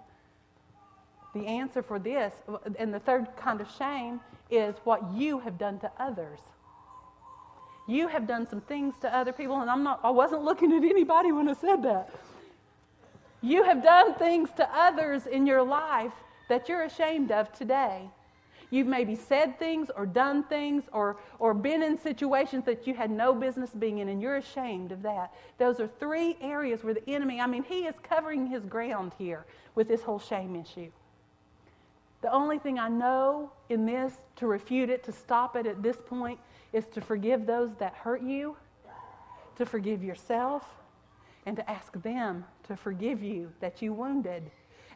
The 1.35 1.45
answer 1.45 1.83
for 1.83 1.99
this, 1.99 2.33
and 2.79 2.93
the 2.93 2.99
third 2.99 3.27
kind 3.37 3.61
of 3.61 3.69
shame, 3.77 4.19
is 4.49 4.75
what 4.83 5.13
you 5.13 5.39
have 5.39 5.57
done 5.57 5.79
to 5.79 5.91
others. 5.99 6.39
You 7.87 8.07
have 8.07 8.25
done 8.25 8.47
some 8.49 8.61
things 8.61 8.95
to 9.01 9.15
other 9.15 9.31
people, 9.31 9.61
and 9.61 9.69
I'm 9.69 9.83
not, 9.83 9.99
I 10.03 10.09
wasn't 10.09 10.43
looking 10.43 10.73
at 10.73 10.83
anybody 10.83 11.31
when 11.31 11.47
I 11.47 11.53
said 11.53 11.83
that. 11.83 12.09
You 13.45 13.63
have 13.63 13.83
done 13.83 14.15
things 14.15 14.49
to 14.57 14.67
others 14.75 15.27
in 15.27 15.45
your 15.45 15.61
life 15.61 16.13
that 16.49 16.67
you're 16.67 16.81
ashamed 16.81 17.31
of 17.31 17.53
today. 17.53 18.09
You've 18.71 18.87
maybe 18.87 19.13
said 19.13 19.59
things 19.59 19.91
or 19.95 20.07
done 20.07 20.45
things 20.45 20.85
or, 20.91 21.17
or 21.37 21.53
been 21.53 21.83
in 21.83 21.99
situations 21.99 22.65
that 22.65 22.87
you 22.87 22.95
had 22.95 23.11
no 23.11 23.35
business 23.35 23.69
being 23.69 23.99
in, 23.99 24.09
and 24.09 24.19
you're 24.19 24.37
ashamed 24.37 24.91
of 24.91 25.03
that. 25.03 25.31
Those 25.59 25.79
are 25.79 25.87
three 25.87 26.37
areas 26.41 26.83
where 26.83 26.95
the 26.95 27.07
enemy, 27.07 27.39
I 27.39 27.45
mean, 27.45 27.61
he 27.61 27.85
is 27.85 27.93
covering 28.01 28.47
his 28.47 28.65
ground 28.65 29.11
here 29.19 29.45
with 29.75 29.87
this 29.87 30.01
whole 30.01 30.17
shame 30.17 30.55
issue. 30.55 30.89
The 32.21 32.31
only 32.33 32.57
thing 32.57 32.79
I 32.79 32.89
know 32.89 33.51
in 33.69 33.85
this 33.85 34.11
to 34.37 34.47
refute 34.47 34.89
it, 34.89 35.03
to 35.03 35.11
stop 35.11 35.55
it 35.55 35.67
at 35.67 35.83
this 35.83 35.97
point, 36.07 36.39
is 36.73 36.87
to 36.87 36.99
forgive 36.99 37.45
those 37.45 37.75
that 37.75 37.93
hurt 37.93 38.23
you, 38.23 38.57
to 39.57 39.67
forgive 39.67 40.03
yourself, 40.03 40.63
and 41.45 41.55
to 41.57 41.69
ask 41.69 41.93
them 42.01 42.45
to 42.67 42.75
forgive 42.75 43.23
you 43.23 43.51
that 43.59 43.81
you 43.81 43.93
wounded. 43.93 44.43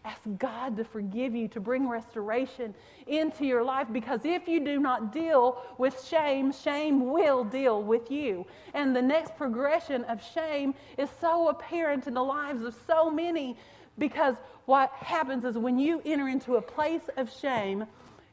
Ask 0.05 0.21
God 0.38 0.77
to 0.77 0.86
forgive 0.86 1.36
you, 1.36 1.47
to 1.49 1.60
bring 1.60 1.88
restoration 1.88 2.73
into 3.08 3.45
your 3.45 3.63
life 3.63 3.88
because 3.91 4.21
if 4.23 4.47
you 4.47 4.63
do 4.63 4.79
not 4.79 5.12
deal 5.12 5.62
with 5.77 6.01
shame, 6.05 6.53
shame 6.53 7.12
will 7.12 7.43
deal 7.43 7.84
with 7.84 8.10
you. 8.10 8.45
And 8.73 8.95
the 8.95 9.01
next 9.01 9.36
progression 9.36 10.05
of 10.05 10.23
shame 10.34 10.73
is 10.97 11.10
so 11.19 11.49
apparent 11.49 12.08
in 12.08 12.13
the 12.13 12.23
lives 12.23 12.63
of 12.63 12.75
so 12.88 13.12
many 13.12 13.58
because 13.97 14.36
what 14.65 14.89
happens 14.91 15.43
is 15.43 15.58
when 15.58 15.77
you 15.77 16.01
enter 16.05 16.29
into 16.29 16.55
a 16.55 16.62
place 16.62 17.10
of 17.17 17.29
shame, 17.32 17.86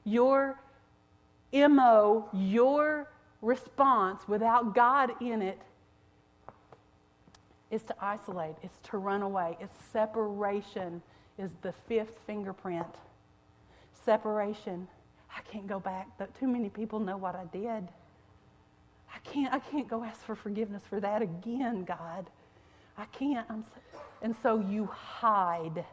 your 0.05 0.61
MO, 1.53 2.29
your 2.33 3.09
response 3.42 4.20
without 4.29 4.75
God 4.75 5.11
in 5.20 5.42
it 5.42 5.61
is 7.70 7.83
to 7.85 7.94
isolate, 8.00 8.55
it's 8.62 8.79
to 8.90 8.98
run 8.98 9.22
away. 9.22 9.57
It's 9.61 9.74
separation 9.92 11.02
is 11.38 11.50
the 11.62 11.72
fifth 11.88 12.18
fingerprint. 12.26 12.87
Separation. 14.05 14.88
I 15.37 15.40
can't 15.50 15.66
go 15.66 15.81
back. 15.81 16.09
Too 16.38 16.46
many 16.46 16.68
people 16.68 17.00
know 17.00 17.16
what 17.16 17.35
I 17.35 17.44
did. 17.52 17.88
I 19.14 19.18
can't, 19.24 19.52
I 19.52 19.59
can't 19.59 19.88
go 19.88 20.05
ask 20.05 20.20
for 20.24 20.35
forgiveness 20.35 20.83
for 20.88 21.00
that 21.00 21.22
again, 21.22 21.85
God. 21.85 22.26
I 22.96 23.05
can't. 23.07 23.46
I'm 23.50 23.62
so, 23.62 24.00
and 24.22 24.35
so 24.42 24.61
you 24.61 24.87
hide. 24.87 25.85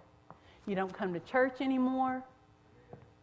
You 0.65 0.75
don't 0.75 0.93
come 0.93 1.13
to 1.13 1.19
church 1.19 1.59
anymore. 1.59 2.23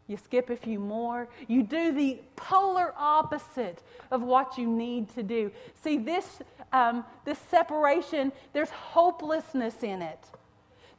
You 0.08 0.16
skip 0.16 0.50
a 0.50 0.56
few 0.56 0.80
more. 0.80 1.28
You 1.46 1.62
do 1.62 1.92
the 1.92 2.18
polar 2.34 2.92
opposite 2.98 3.82
of 4.10 4.22
what 4.22 4.58
you 4.58 4.66
need 4.66 5.14
to 5.14 5.22
do. 5.22 5.52
See, 5.82 5.98
this, 5.98 6.42
um, 6.72 7.04
this 7.24 7.38
separation, 7.50 8.32
there's 8.52 8.70
hopelessness 8.70 9.82
in 9.82 10.02
it. 10.02 10.18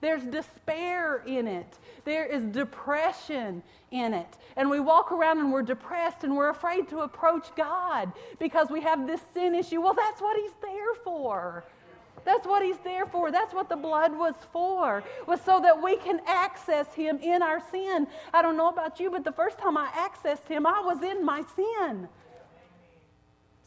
There's 0.01 0.23
despair 0.23 1.23
in 1.27 1.47
it. 1.47 1.77
There 2.05 2.25
is 2.25 2.43
depression 2.45 3.61
in 3.91 4.13
it. 4.13 4.37
And 4.55 4.69
we 4.69 4.79
walk 4.79 5.11
around 5.11 5.39
and 5.39 5.51
we're 5.51 5.61
depressed 5.61 6.23
and 6.23 6.35
we're 6.35 6.49
afraid 6.49 6.89
to 6.89 7.01
approach 7.01 7.49
God 7.55 8.11
because 8.39 8.69
we 8.71 8.81
have 8.81 9.05
this 9.05 9.21
sin 9.33 9.53
issue. 9.53 9.79
Well, 9.79 9.93
that's 9.93 10.19
what 10.19 10.37
He's 10.41 10.55
there 10.61 10.95
for. 11.03 11.63
That's 12.23 12.45
what 12.45 12.63
he's 12.63 12.77
there 12.83 13.05
for. 13.05 13.31
That's 13.31 13.53
what 13.53 13.69
the 13.69 13.75
blood 13.75 14.15
was 14.15 14.35
for, 14.51 15.03
was 15.27 15.41
so 15.41 15.59
that 15.61 15.81
we 15.81 15.97
can 15.97 16.21
access 16.27 16.93
him 16.93 17.17
in 17.17 17.41
our 17.41 17.61
sin. 17.71 18.07
I 18.33 18.41
don't 18.41 18.57
know 18.57 18.69
about 18.69 18.99
you, 18.99 19.09
but 19.09 19.23
the 19.23 19.31
first 19.31 19.57
time 19.57 19.77
I 19.77 19.87
accessed 19.87 20.47
him, 20.47 20.65
I 20.65 20.81
was 20.81 21.01
in 21.01 21.25
my 21.25 21.43
sin. 21.55 22.07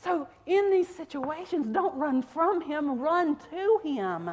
So, 0.05 0.29
in 0.45 0.71
these 0.71 0.89
situations, 0.89 1.67
don't 1.67 1.97
run 1.97 2.21
from 2.21 2.61
him, 2.61 3.01
run 3.01 3.37
to 3.51 3.81
him. 3.83 4.31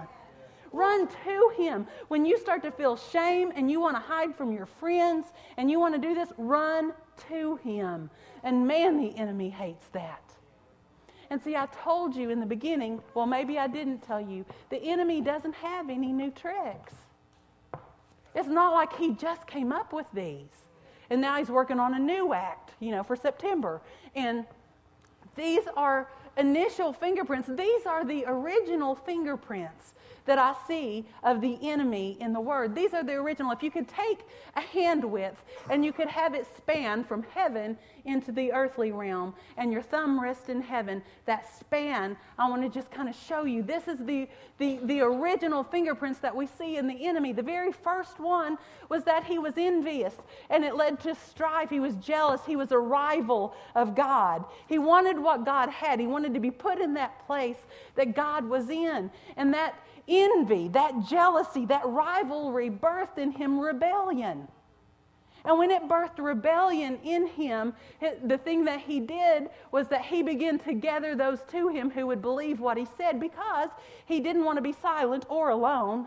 Run 0.73 1.07
to 1.07 1.51
him. 1.57 1.87
When 2.09 2.25
you 2.25 2.37
start 2.37 2.61
to 2.63 2.71
feel 2.71 2.97
shame 2.97 3.51
and 3.55 3.71
you 3.71 3.79
want 3.79 3.95
to 3.95 4.01
hide 4.01 4.35
from 4.35 4.51
your 4.51 4.65
friends 4.65 5.27
and 5.55 5.71
you 5.71 5.79
want 5.79 5.95
to 5.95 6.01
do 6.01 6.13
this, 6.13 6.29
run 6.37 6.93
to 7.29 7.55
him. 7.57 8.09
And 8.43 8.67
man, 8.67 8.97
the 8.97 9.15
enemy 9.17 9.49
hates 9.49 9.87
that. 9.89 10.23
And 11.29 11.41
see, 11.41 11.55
I 11.55 11.67
told 11.67 12.15
you 12.15 12.29
in 12.29 12.41
the 12.41 12.45
beginning, 12.45 13.01
well, 13.13 13.25
maybe 13.25 13.57
I 13.57 13.67
didn't 13.67 13.99
tell 13.99 14.19
you, 14.19 14.45
the 14.69 14.77
enemy 14.77 15.21
doesn't 15.21 15.55
have 15.55 15.89
any 15.89 16.11
new 16.11 16.31
tricks. 16.31 16.93
It's 18.35 18.49
not 18.49 18.73
like 18.73 18.93
he 18.97 19.11
just 19.11 19.47
came 19.47 19.71
up 19.71 19.93
with 19.93 20.07
these. 20.13 20.65
And 21.09 21.21
now 21.21 21.37
he's 21.37 21.49
working 21.49 21.79
on 21.79 21.93
a 21.93 21.99
new 21.99 22.33
act, 22.33 22.71
you 22.79 22.91
know, 22.91 23.03
for 23.03 23.15
September. 23.15 23.81
And 24.15 24.45
these 25.35 25.63
are 25.75 26.07
initial 26.37 26.93
fingerprints. 26.93 27.47
These 27.47 27.85
are 27.85 28.03
the 28.03 28.25
original 28.27 28.95
fingerprints 28.95 29.93
that 30.25 30.37
I 30.37 30.55
see 30.67 31.05
of 31.23 31.41
the 31.41 31.57
enemy 31.61 32.17
in 32.19 32.33
the 32.33 32.39
Word. 32.39 32.75
These 32.75 32.93
are 32.93 33.03
the 33.03 33.13
original. 33.13 33.51
If 33.51 33.63
you 33.63 33.71
could 33.71 33.87
take 33.87 34.19
a 34.55 34.61
hand 34.61 35.03
width 35.03 35.41
and 35.69 35.83
you 35.83 35.91
could 35.91 36.07
have 36.07 36.33
it 36.33 36.47
span 36.57 37.03
from 37.03 37.23
heaven 37.33 37.77
into 38.05 38.31
the 38.31 38.51
earthly 38.51 38.91
realm 38.91 39.33
and 39.57 39.71
your 39.71 39.81
thumb 39.81 40.21
rest 40.21 40.49
in 40.49 40.61
heaven, 40.61 41.01
that 41.25 41.47
span, 41.57 42.17
I 42.37 42.49
want 42.49 42.61
to 42.63 42.69
just 42.69 42.91
kind 42.91 43.09
of 43.09 43.15
show 43.15 43.45
you. 43.45 43.63
This 43.63 43.87
is 43.87 43.99
the, 44.05 44.27
the, 44.57 44.79
the 44.83 45.01
original 45.01 45.63
fingerprints 45.63 46.19
that 46.19 46.35
we 46.35 46.47
see 46.47 46.77
in 46.77 46.87
the 46.87 47.07
enemy. 47.07 47.31
The 47.31 47.43
very 47.43 47.71
first 47.71 48.19
one 48.19 48.57
was 48.89 49.03
that 49.05 49.23
he 49.25 49.39
was 49.39 49.53
envious 49.57 50.13
and 50.49 50.63
it 50.63 50.75
led 50.75 50.99
to 51.01 51.15
strife. 51.15 51.69
He 51.69 51.79
was 51.79 51.95
jealous. 51.95 52.41
He 52.45 52.55
was 52.55 52.71
a 52.71 52.79
rival 52.79 53.55
of 53.75 53.95
God. 53.95 54.45
He 54.67 54.79
wanted 54.79 55.17
what 55.19 55.45
God 55.45 55.69
had, 55.69 55.99
he 55.99 56.07
wanted 56.07 56.33
to 56.33 56.39
be 56.39 56.51
put 56.51 56.79
in 56.79 56.93
that 56.95 57.25
place 57.25 57.57
that 57.95 58.15
God 58.15 58.45
was 58.45 58.69
in. 58.69 59.11
And 59.37 59.53
that 59.53 59.75
envy, 60.11 60.67
that 60.69 61.07
jealousy, 61.07 61.65
that 61.67 61.85
rivalry 61.85 62.69
birthed 62.69 63.17
in 63.17 63.31
him 63.31 63.59
rebellion. 63.59 64.47
And 65.43 65.57
when 65.57 65.71
it 65.71 65.87
birthed 65.87 66.19
rebellion 66.19 66.99
in 67.03 67.25
him, 67.25 67.73
the 68.23 68.37
thing 68.37 68.65
that 68.65 68.79
he 68.79 68.99
did 68.99 69.49
was 69.71 69.87
that 69.87 70.05
he 70.05 70.21
began 70.21 70.59
to 70.59 70.73
gather 70.73 71.15
those 71.15 71.39
to 71.51 71.69
him 71.69 71.89
who 71.89 72.05
would 72.07 72.21
believe 72.21 72.59
what 72.59 72.77
he 72.77 72.85
said 72.97 73.19
because 73.19 73.69
he 74.05 74.19
didn't 74.19 74.45
want 74.45 74.57
to 74.57 74.61
be 74.61 74.73
silent 74.73 75.25
or 75.29 75.49
alone. 75.49 76.05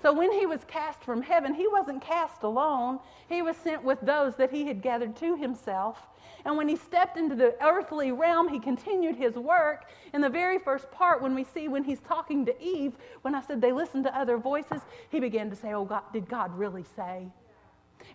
So 0.00 0.12
when 0.12 0.32
he 0.32 0.46
was 0.46 0.64
cast 0.64 1.02
from 1.02 1.22
heaven, 1.22 1.54
he 1.54 1.66
wasn't 1.66 2.02
cast 2.02 2.42
alone. 2.42 3.00
He 3.28 3.42
was 3.42 3.56
sent 3.56 3.82
with 3.82 4.00
those 4.02 4.36
that 4.36 4.50
he 4.50 4.66
had 4.66 4.82
gathered 4.82 5.16
to 5.16 5.36
himself. 5.36 6.06
And 6.44 6.56
when 6.56 6.68
he 6.68 6.76
stepped 6.76 7.16
into 7.16 7.34
the 7.34 7.56
earthly 7.62 8.12
realm, 8.12 8.48
he 8.48 8.60
continued 8.60 9.16
his 9.16 9.34
work. 9.34 9.86
In 10.12 10.20
the 10.20 10.28
very 10.28 10.58
first 10.58 10.90
part, 10.92 11.22
when 11.22 11.34
we 11.34 11.44
see 11.44 11.66
when 11.66 11.82
he's 11.82 12.00
talking 12.00 12.44
to 12.46 12.62
Eve, 12.62 12.92
when 13.22 13.34
I 13.34 13.40
said 13.40 13.60
they 13.60 13.72
listened 13.72 14.04
to 14.04 14.16
other 14.16 14.36
voices, 14.36 14.82
he 15.10 15.18
began 15.18 15.50
to 15.50 15.56
say, 15.56 15.72
Oh, 15.72 15.84
God, 15.84 16.02
did 16.12 16.28
God 16.28 16.56
really 16.56 16.84
say? 16.94 17.26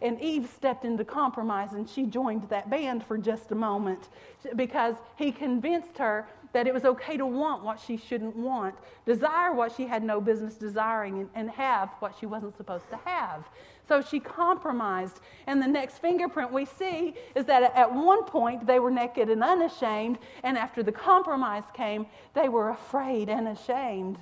And 0.01 0.19
Eve 0.19 0.49
stepped 0.55 0.83
into 0.83 1.05
compromise 1.05 1.73
and 1.73 1.87
she 1.87 2.05
joined 2.05 2.49
that 2.49 2.69
band 2.69 3.05
for 3.05 3.17
just 3.17 3.51
a 3.51 3.55
moment 3.55 4.09
because 4.55 4.95
he 5.15 5.31
convinced 5.31 5.97
her 5.97 6.27
that 6.53 6.67
it 6.67 6.73
was 6.73 6.83
okay 6.83 7.17
to 7.17 7.25
want 7.25 7.63
what 7.63 7.79
she 7.79 7.97
shouldn't 7.97 8.35
want, 8.35 8.75
desire 9.05 9.53
what 9.53 9.71
she 9.71 9.85
had 9.85 10.03
no 10.03 10.19
business 10.19 10.55
desiring, 10.55 11.19
and, 11.19 11.29
and 11.33 11.49
have 11.49 11.89
what 11.99 12.13
she 12.19 12.25
wasn't 12.25 12.55
supposed 12.57 12.89
to 12.89 12.97
have. 13.05 13.47
So 13.87 14.01
she 14.01 14.19
compromised. 14.19 15.19
And 15.47 15.61
the 15.61 15.67
next 15.67 15.99
fingerprint 15.99 16.51
we 16.51 16.65
see 16.65 17.13
is 17.35 17.45
that 17.45 17.63
at 17.75 17.93
one 17.93 18.23
point 18.25 18.67
they 18.67 18.79
were 18.79 18.91
naked 18.91 19.29
and 19.29 19.43
unashamed, 19.43 20.17
and 20.43 20.57
after 20.57 20.83
the 20.83 20.91
compromise 20.91 21.63
came, 21.73 22.05
they 22.33 22.49
were 22.49 22.69
afraid 22.69 23.29
and 23.29 23.47
ashamed. 23.47 24.17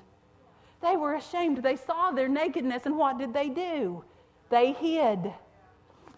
They 0.82 0.96
were 0.96 1.16
ashamed. 1.16 1.58
They 1.58 1.76
saw 1.76 2.12
their 2.12 2.30
nakedness, 2.30 2.86
and 2.86 2.98
what 2.98 3.18
did 3.18 3.34
they 3.34 3.50
do? 3.50 4.04
They 4.50 4.74
hid. 4.74 5.34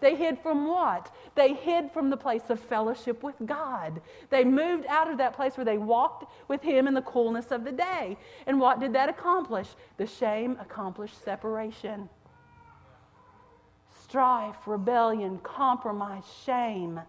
They 0.02 0.16
hid 0.16 0.38
from 0.40 0.66
what? 0.66 1.14
They 1.36 1.54
hid 1.54 1.92
from 1.92 2.10
the 2.10 2.16
place 2.16 2.50
of 2.50 2.60
fellowship 2.60 3.22
with 3.22 3.36
God. 3.46 4.02
They 4.30 4.44
moved 4.44 4.84
out 4.88 5.08
of 5.08 5.16
that 5.18 5.34
place 5.34 5.56
where 5.56 5.64
they 5.64 5.78
walked 5.78 6.30
with 6.48 6.60
Him 6.60 6.88
in 6.88 6.92
the 6.92 7.02
coolness 7.02 7.52
of 7.52 7.64
the 7.64 7.72
day. 7.72 8.18
And 8.46 8.60
what 8.60 8.80
did 8.80 8.92
that 8.94 9.08
accomplish? 9.08 9.68
The 9.96 10.06
shame 10.06 10.58
accomplished 10.60 11.24
separation. 11.24 12.10
Strife, 14.02 14.66
rebellion, 14.66 15.38
compromise, 15.44 16.24
shame, 16.44 17.00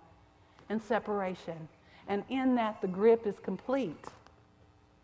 and 0.69 0.81
separation. 0.81 1.67
And 2.07 2.23
in 2.29 2.55
that, 2.55 2.79
the 2.79 2.87
grip 2.87 3.25
is 3.25 3.39
complete. 3.39 4.05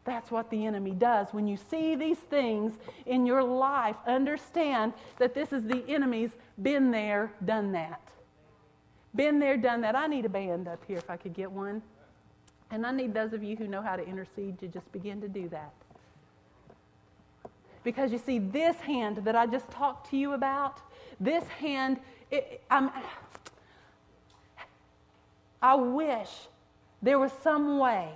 That's 0.10 0.32
what 0.32 0.50
the 0.50 0.66
enemy 0.66 0.90
does. 0.90 1.28
When 1.34 1.48
you 1.48 1.56
see 1.56 1.94
these 1.94 2.18
things 2.18 2.74
in 3.06 3.28
your 3.28 3.44
life, 3.44 3.96
understand 4.08 4.94
that 5.20 5.36
this 5.36 5.54
is 5.54 5.66
the 5.66 5.84
enemy's 5.88 6.32
been 6.60 6.90
there, 6.90 7.32
done 7.46 7.74
that. 7.74 8.02
Been 9.14 9.38
there, 9.38 9.56
done 9.56 9.82
that. 9.82 9.96
I 9.96 10.08
need 10.08 10.26
a 10.26 10.30
band 10.30 10.68
up 10.68 10.84
here 10.88 10.98
if 10.98 11.12
I 11.12 11.16
could 11.16 11.36
get 11.36 11.52
one. 11.52 11.84
And 12.72 12.88
I 12.88 12.92
need 12.92 13.14
those 13.14 13.34
of 13.34 13.44
you 13.44 13.56
who 13.56 13.68
know 13.68 13.84
how 13.84 13.96
to 13.96 14.04
intercede 14.04 14.58
to 14.62 14.68
just 14.68 14.92
begin 14.92 15.22
to 15.22 15.28
do 15.28 15.48
that. 15.50 15.74
Because 17.84 18.12
you 18.12 18.18
see, 18.18 18.40
this 18.40 18.78
hand 18.78 19.18
that 19.26 19.36
I 19.36 19.46
just 19.46 19.70
talked 19.70 20.10
to 20.10 20.18
you 20.18 20.34
about, 20.34 20.82
this 21.20 21.44
hand, 21.44 22.00
it, 22.32 22.64
I 25.62 25.76
wish 25.76 26.30
there 27.02 27.18
was 27.18 27.32
some 27.42 27.78
way, 27.78 28.10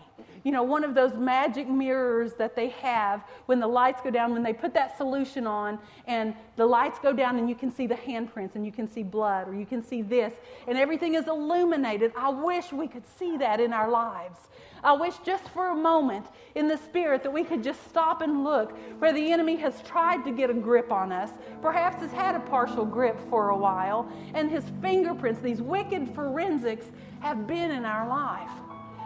you 0.43 0.52
know, 0.52 0.63
one 0.63 0.84
of 0.84 0.93
those 0.93 1.13
magic 1.13 1.69
mirrors 1.69 2.34
that 2.34 2.56
they 2.56 2.69
have 2.69 3.24
when 3.46 3.60
the 3.60 3.67
lights 3.67 4.02
go 4.02 4.10
down, 4.10 4.34
when 4.34 4.43
they 4.43 4.52
put 4.52 4.74
that 4.74 4.98
solution 4.98 5.48
on 5.48 5.80
and 6.06 6.36
the 6.58 6.65
lights 6.65 7.00
go 7.00 7.13
down 7.13 7.38
and 7.38 7.48
you 7.48 7.56
can 7.56 7.72
see 7.72 7.88
the 7.88 7.96
handprints 7.96 8.56
and 8.56 8.65
you 8.65 8.72
can 8.72 8.89
see 8.89 9.04
blood 9.04 9.48
or 9.48 9.56
you 9.56 9.65
can 9.65 9.82
see 9.82 10.02
this 10.02 10.34
and 10.67 10.78
everything 10.78 11.15
is 11.15 11.28
illuminated. 11.28 12.12
I 12.17 12.30
wish 12.30 12.74
we 12.74 12.88
could 12.88 13.06
see 13.17 13.38
that 13.38 13.62
in 13.62 13.72
our 13.72 13.89
lives. 13.89 14.39
I 14.84 14.91
wish 14.91 15.13
just 15.26 15.48
for 15.50 15.69
a 15.69 15.76
moment 15.76 16.26
in 16.56 16.67
the 16.67 16.76
spirit 16.76 17.24
that 17.24 17.32
we 17.32 17.46
could 17.46 17.63
just 17.63 17.88
stop 17.88 18.22
and 18.22 18.43
look 18.43 18.78
where 19.00 19.13
the 19.13 19.32
enemy 19.32 19.56
has 19.56 19.82
tried 19.84 20.26
to 20.26 20.32
get 20.32 20.50
a 20.50 20.54
grip 20.54 20.91
on 20.91 21.13
us, 21.13 21.30
perhaps 21.62 22.02
has 22.02 22.12
had 22.12 22.36
a 22.36 22.41
partial 22.41 22.84
grip 22.84 23.17
for 23.30 23.50
a 23.50 23.58
while, 23.58 24.12
and 24.34 24.52
his 24.52 24.65
fingerprints, 24.82 25.39
these 25.39 25.62
wicked 25.62 26.13
forensics, 26.13 26.88
have 27.22 27.48
been 27.48 27.72
in 27.72 27.86
our 27.86 28.10
life 28.10 28.52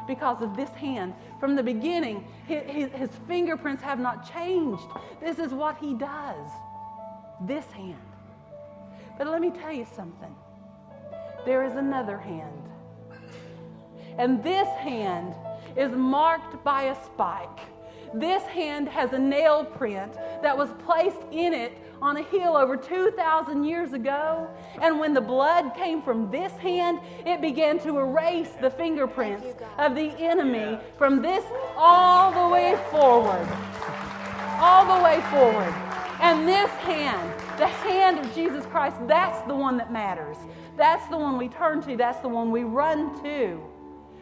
because 0.08 0.41
of 0.41 0.56
this 0.56 0.70
hand. 0.72 1.13
From 1.39 1.56
the 1.56 1.63
beginning, 1.63 2.26
his, 2.48 2.91
his, 2.91 3.10
fingerprints 3.28 3.84
have 3.84 4.00
not 4.00 4.32
changed. 4.32 4.84
This 5.20 5.38
is 5.38 5.54
what 5.54 5.78
he 5.78 5.93
does. 5.93 6.50
This 7.41 7.65
hand. 7.67 7.96
But 9.17 9.28
let 9.28 9.41
me 9.41 9.52
tell 9.52 9.72
you 9.72 9.86
something 9.96 10.34
there 11.46 11.63
is 11.63 11.76
another 11.76 12.17
hand. 12.17 12.63
And 14.17 14.43
this 14.43 14.67
hand 14.80 15.36
is 15.76 15.91
marked 15.91 16.63
by 16.63 16.84
a 16.84 16.96
spike. 17.06 17.60
This 18.13 18.43
hand 18.43 18.88
has 18.89 19.13
a 19.13 19.20
nail 19.20 19.63
print 19.63 20.13
that 20.41 20.58
was 20.58 20.70
placed 20.86 21.22
in 21.32 21.54
it 21.54 21.78
on 22.02 22.18
a 22.18 22.24
hill 22.24 22.56
over 22.56 22.78
2,000 22.78 23.64
years 23.64 23.94
ago. 23.94 24.48
And 24.82 25.00
when 25.00 25.14
the 25.14 25.22
blood 25.22 25.74
came 25.76 26.02
from 26.02 26.30
this 26.32 26.52
hand, 26.54 27.00
it 27.26 27.42
began 27.42 27.80
to 27.80 28.00
erase 28.00 28.52
the 28.62 28.70
fingerprints 28.70 29.48
of 29.78 29.96
the 29.96 30.10
enemy 30.20 30.78
from 30.98 31.22
this 31.22 31.44
all 31.76 32.32
the 32.32 32.54
way 32.54 32.78
forward. 32.92 33.48
All 34.60 34.98
the 34.98 35.04
way 35.04 35.22
forward. 35.30 35.74
And 36.20 36.48
this 36.48 36.70
hand, 36.82 37.32
the 37.60 37.68
hand 37.68 38.20
of 38.20 38.34
Jesus 38.34 38.66
Christ, 38.66 38.96
that's 39.08 39.46
the 39.48 39.56
one 39.56 39.78
that 39.78 39.92
matters. 39.92 40.38
That's 40.76 41.08
the 41.10 41.18
one 41.18 41.38
we 41.38 41.50
turn 41.50 41.82
to. 41.84 41.96
That's 41.96 42.20
the 42.22 42.28
one 42.28 42.52
we 42.52 42.64
run 42.64 43.22
to 43.24 43.62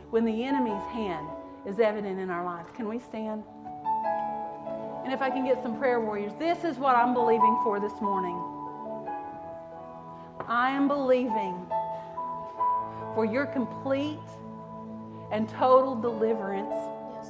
when 0.09 0.25
the 0.25 0.43
enemy's 0.43 0.83
hand 0.91 1.27
is 1.65 1.79
evident 1.79 2.19
in 2.19 2.29
our 2.29 2.45
lives. 2.45 2.69
Can 2.75 2.87
we 2.87 2.99
stand? 2.99 3.43
And 5.05 5.13
if 5.13 5.21
I 5.21 5.29
can 5.29 5.45
get 5.45 5.61
some 5.61 5.77
prayer 5.77 6.01
warriors, 6.01 6.33
this 6.39 6.63
is 6.63 6.79
what 6.79 6.95
I'm 6.95 7.13
believing 7.13 7.59
for 7.63 7.79
this 7.79 7.93
morning. 8.01 8.41
I 10.47 10.71
am 10.71 10.87
believing 10.87 11.63
for 13.13 13.23
your 13.23 13.45
complete 13.45 14.17
and 15.31 15.47
total 15.47 15.93
deliverance 15.93 16.73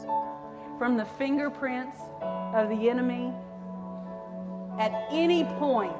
oh 0.07 0.75
from 0.77 0.95
the 0.95 1.03
fingerprints 1.03 1.97
of 2.21 2.69
the 2.69 2.89
enemy 2.89 3.33
at 4.79 5.07
any 5.11 5.43
point 5.43 5.91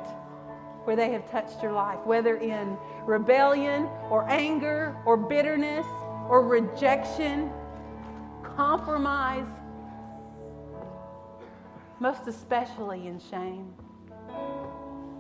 where 0.85 0.95
they 0.95 1.11
have 1.11 1.29
touched 1.29 1.61
your 1.61 1.73
life, 1.73 1.99
whether 2.05 2.37
in 2.37 2.77
rebellion 3.05 3.89
or 4.09 4.25
anger 4.29 4.95
or 5.05 5.17
bitterness 5.17 5.85
or 6.29 6.41
rejection, 6.41 7.51
compromise, 8.43 9.47
most 11.99 12.27
especially 12.27 13.07
in 13.07 13.19
shame. 13.19 13.73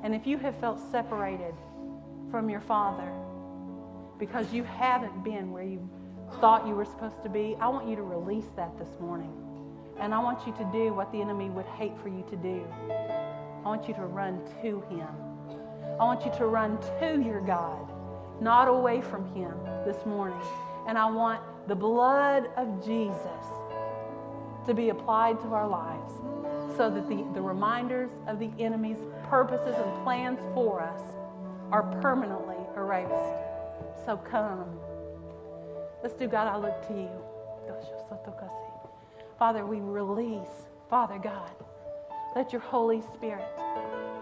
And 0.03 0.13
if 0.13 0.27
you 0.27 0.37
have 0.37 0.59
felt 0.59 0.79
separated 0.91 1.53
from 2.29 2.49
your 2.49 2.59
Father 2.59 3.11
because 4.19 4.53
you 4.53 4.63
haven't 4.63 5.23
been 5.23 5.51
where 5.51 5.63
you 5.63 5.89
thought 6.39 6.67
you 6.67 6.75
were 6.75 6.85
supposed 6.85 7.23
to 7.23 7.29
be, 7.29 7.55
I 7.59 7.67
want 7.69 7.87
you 7.87 7.95
to 7.95 8.03
release 8.03 8.47
that 8.55 8.77
this 8.77 8.99
morning. 8.99 9.33
And 9.99 10.13
I 10.13 10.19
want 10.19 10.45
you 10.45 10.53
to 10.53 10.69
do 10.71 10.93
what 10.93 11.11
the 11.11 11.21
enemy 11.21 11.49
would 11.49 11.65
hate 11.65 11.97
for 12.03 12.09
you 12.09 12.23
to 12.29 12.35
do. 12.35 12.65
I 12.89 13.67
want 13.67 13.87
you 13.87 13.93
to 13.95 14.05
run 14.05 14.41
to 14.61 14.81
Him. 14.89 15.07
I 15.99 16.03
want 16.03 16.25
you 16.25 16.31
to 16.37 16.45
run 16.45 16.77
to 16.99 17.21
your 17.21 17.39
God, 17.39 17.91
not 18.41 18.67
away 18.67 19.01
from 19.01 19.33
Him 19.33 19.53
this 19.85 20.05
morning. 20.05 20.41
And 20.87 20.97
I 20.97 21.09
want 21.09 21.41
the 21.67 21.75
blood 21.75 22.49
of 22.57 22.85
Jesus 22.85 23.45
to 24.67 24.73
be 24.73 24.89
applied 24.89 25.39
to 25.41 25.47
our 25.53 25.67
lives 25.67 26.13
so 26.75 26.89
that 26.89 27.07
the, 27.07 27.25
the 27.33 27.41
reminders 27.41 28.09
of 28.27 28.39
the 28.39 28.49
enemy's 28.59 28.97
purposes 29.29 29.75
and 29.77 30.03
plans 30.03 30.39
for 30.53 30.81
us 30.81 31.01
are 31.71 31.83
permanently 32.01 32.57
erased. 32.75 33.11
So 34.05 34.17
come. 34.17 34.79
Let's 36.03 36.15
do 36.15 36.27
God, 36.27 36.47
I 36.47 36.57
look 36.57 36.87
to 36.87 36.93
you. 36.93 37.09
Father, 39.39 39.65
we 39.65 39.79
release, 39.79 40.67
Father 40.89 41.17
God, 41.17 41.51
let 42.35 42.53
your 42.53 42.61
Holy 42.61 43.01
Spirit 43.15 43.45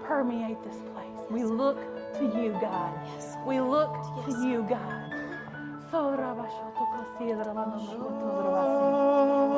permeate 0.04 0.58
this 0.64 0.78
place. 0.94 1.28
We 1.30 1.44
look 1.44 1.78
to 2.16 2.24
you, 2.24 2.58
God. 2.60 2.94
We 3.46 3.60
look 3.60 3.94
to 4.26 4.48
you, 4.48 4.66
God. 4.68 5.12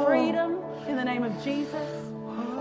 Freedom 0.06 0.60
in 0.88 0.98
the 0.98 1.06
name 1.06 1.24
of 1.24 1.44
Jesus. 1.44 2.05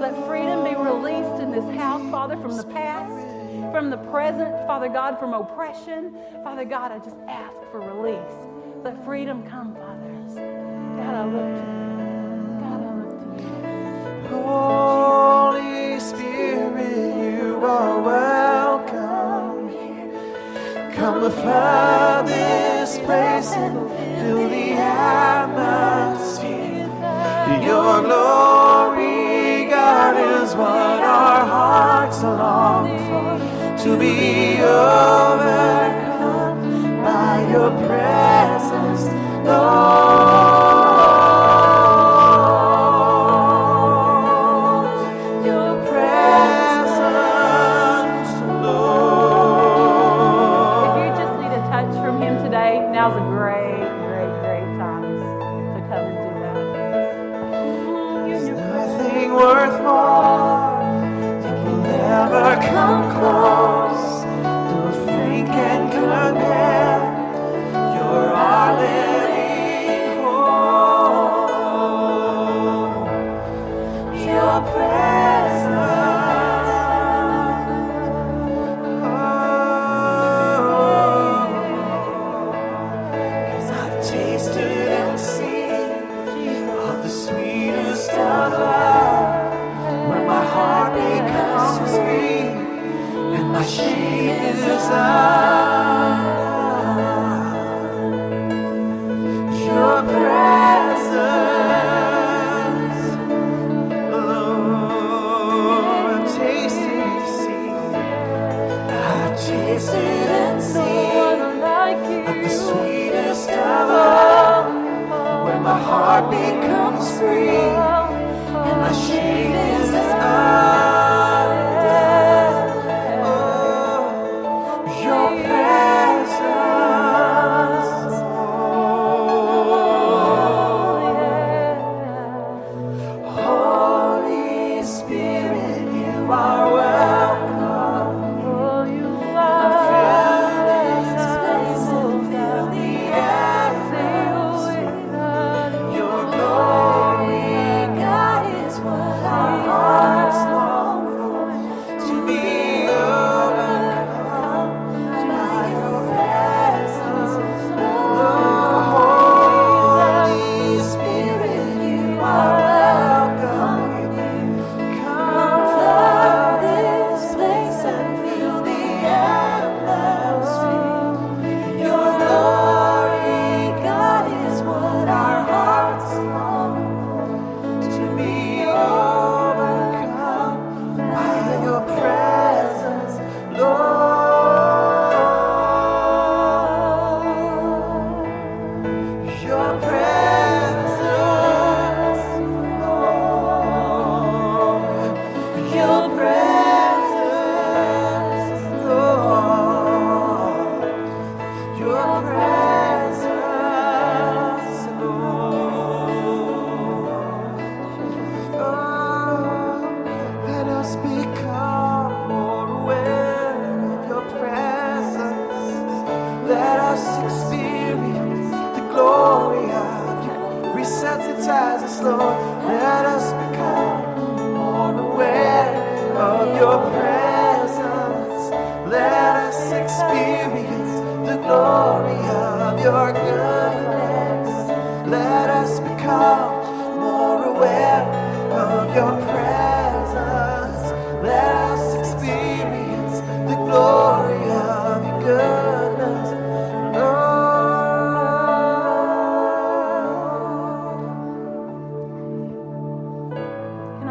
Let 0.01 0.15
freedom 0.27 0.65
be 0.65 0.75
released 0.75 1.41
in 1.41 1.51
this 1.53 1.65
house, 1.77 2.03
Father, 2.11 2.37
from 2.37 2.57
the 2.57 2.65
past, 2.65 3.13
from 3.73 3.91
the 3.91 3.97
present, 3.97 4.51
Father 4.67 4.89
God, 4.89 5.19
from 5.19 5.33
oppression. 5.33 6.17
Father 6.43 6.65
God, 6.65 6.93
I 6.93 6.99
just 6.99 7.17
ask 7.29 7.55
for 7.71 7.81
release. 7.81 8.35
Let 8.83 9.05
freedom 9.05 9.43
come, 9.49 9.75
Father. 9.75 9.95
God, 10.35 11.15
I 11.15 11.25
look 11.27 11.55
to 11.55 11.61
you. 11.61 11.85
God, 12.61 12.81
I 12.83 12.93
look 13.01 13.19
to 13.19 13.43
you. 13.43 14.43
Holy 14.43 16.01
Spirit, 16.01 17.15
you 17.23 17.65
are 17.65 18.01
welcome. 18.03 19.71
Come 20.95 21.31
flood 21.31 22.27
this 22.27 22.99
place 22.99 23.53
and 23.53 23.75
fill 24.19 24.49
the 24.49 24.73
atmosphere. 24.73 26.51
Your 27.63 28.03
glory 28.03 28.74
is 30.55 30.59
what 30.59 31.03
our 31.03 31.47
hearts 31.47 32.23
long 32.23 32.99
for, 33.07 33.39
to 33.85 33.99
be 33.99 34.61
overcome 34.61 35.83
by 37.03 37.47
your 37.51 37.71
presence, 37.87 39.05
Lord. 39.47 39.94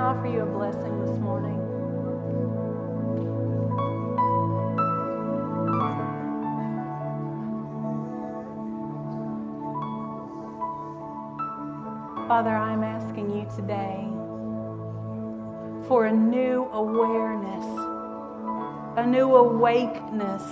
Offer 0.03 0.27
you 0.27 0.41
a 0.41 0.45
blessing 0.45 0.99
this 1.05 1.17
morning? 1.19 1.57
Father, 12.27 12.49
I'm 12.49 12.83
asking 12.83 13.29
you 13.31 13.47
today 13.55 14.05
for 15.87 16.07
a 16.07 16.11
new 16.11 16.65
awareness, 16.73 17.65
a 18.97 19.07
new 19.07 19.35
awakeness, 19.35 20.43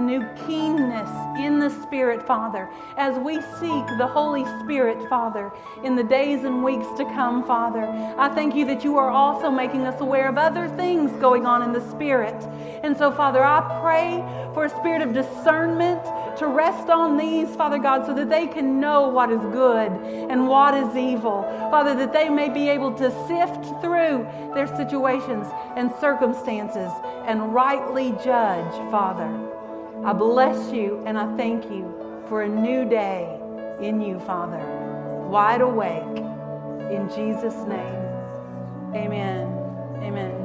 a 0.00 0.02
new 0.02 0.26
keenness 0.46 1.10
in 1.38 1.58
the 1.58 1.68
Spirit, 1.82 2.26
Father, 2.26 2.70
as 2.96 3.18
we 3.18 3.34
seek 3.34 3.84
the 3.98 4.06
Holy 4.06 4.46
Spirit, 4.60 4.96
Father, 5.10 5.52
in 5.84 5.94
the 5.94 6.02
days 6.02 6.44
and 6.44 6.64
weeks 6.64 6.86
to 6.96 7.04
come, 7.04 7.44
Father. 7.44 7.84
I 8.16 8.30
thank 8.34 8.54
you 8.54 8.64
that 8.64 8.82
you 8.82 8.96
are 8.96 9.10
also 9.10 9.50
making 9.50 9.82
us 9.82 10.00
aware 10.00 10.26
of 10.30 10.38
other 10.38 10.68
things 10.68 11.12
going 11.20 11.44
on 11.44 11.62
in 11.62 11.72
the 11.72 11.86
Spirit. 11.90 12.42
And 12.82 12.96
so, 12.96 13.12
Father, 13.12 13.44
I 13.44 13.60
pray 13.82 14.24
for 14.54 14.64
a 14.64 14.70
spirit 14.70 15.02
of 15.02 15.12
discernment 15.12 16.02
to 16.38 16.46
rest 16.46 16.88
on 16.88 17.18
these, 17.18 17.54
Father 17.54 17.78
God, 17.78 18.06
so 18.06 18.14
that 18.14 18.30
they 18.30 18.46
can 18.46 18.80
know 18.80 19.06
what 19.06 19.30
is 19.30 19.40
good 19.52 19.92
and 20.30 20.48
what 20.48 20.72
is 20.72 20.96
evil. 20.96 21.42
Father, 21.70 21.94
that 21.94 22.14
they 22.14 22.30
may 22.30 22.48
be 22.48 22.70
able 22.70 22.94
to 22.94 23.10
sift 23.28 23.66
through 23.82 24.26
their 24.54 24.66
situations 24.78 25.46
and 25.76 25.92
circumstances 26.00 26.90
and 27.26 27.52
rightly 27.52 28.12
judge, 28.12 28.72
Father. 28.90 29.49
I 30.04 30.14
bless 30.14 30.72
you 30.72 31.02
and 31.04 31.18
I 31.18 31.36
thank 31.36 31.64
you 31.64 31.94
for 32.28 32.42
a 32.42 32.48
new 32.48 32.88
day 32.88 33.38
in 33.82 34.00
you, 34.00 34.18
Father. 34.20 34.58
Wide 35.28 35.60
awake. 35.60 36.16
In 36.90 37.08
Jesus' 37.14 37.54
name, 37.68 38.02
amen. 38.94 39.46
Amen. 40.02 40.39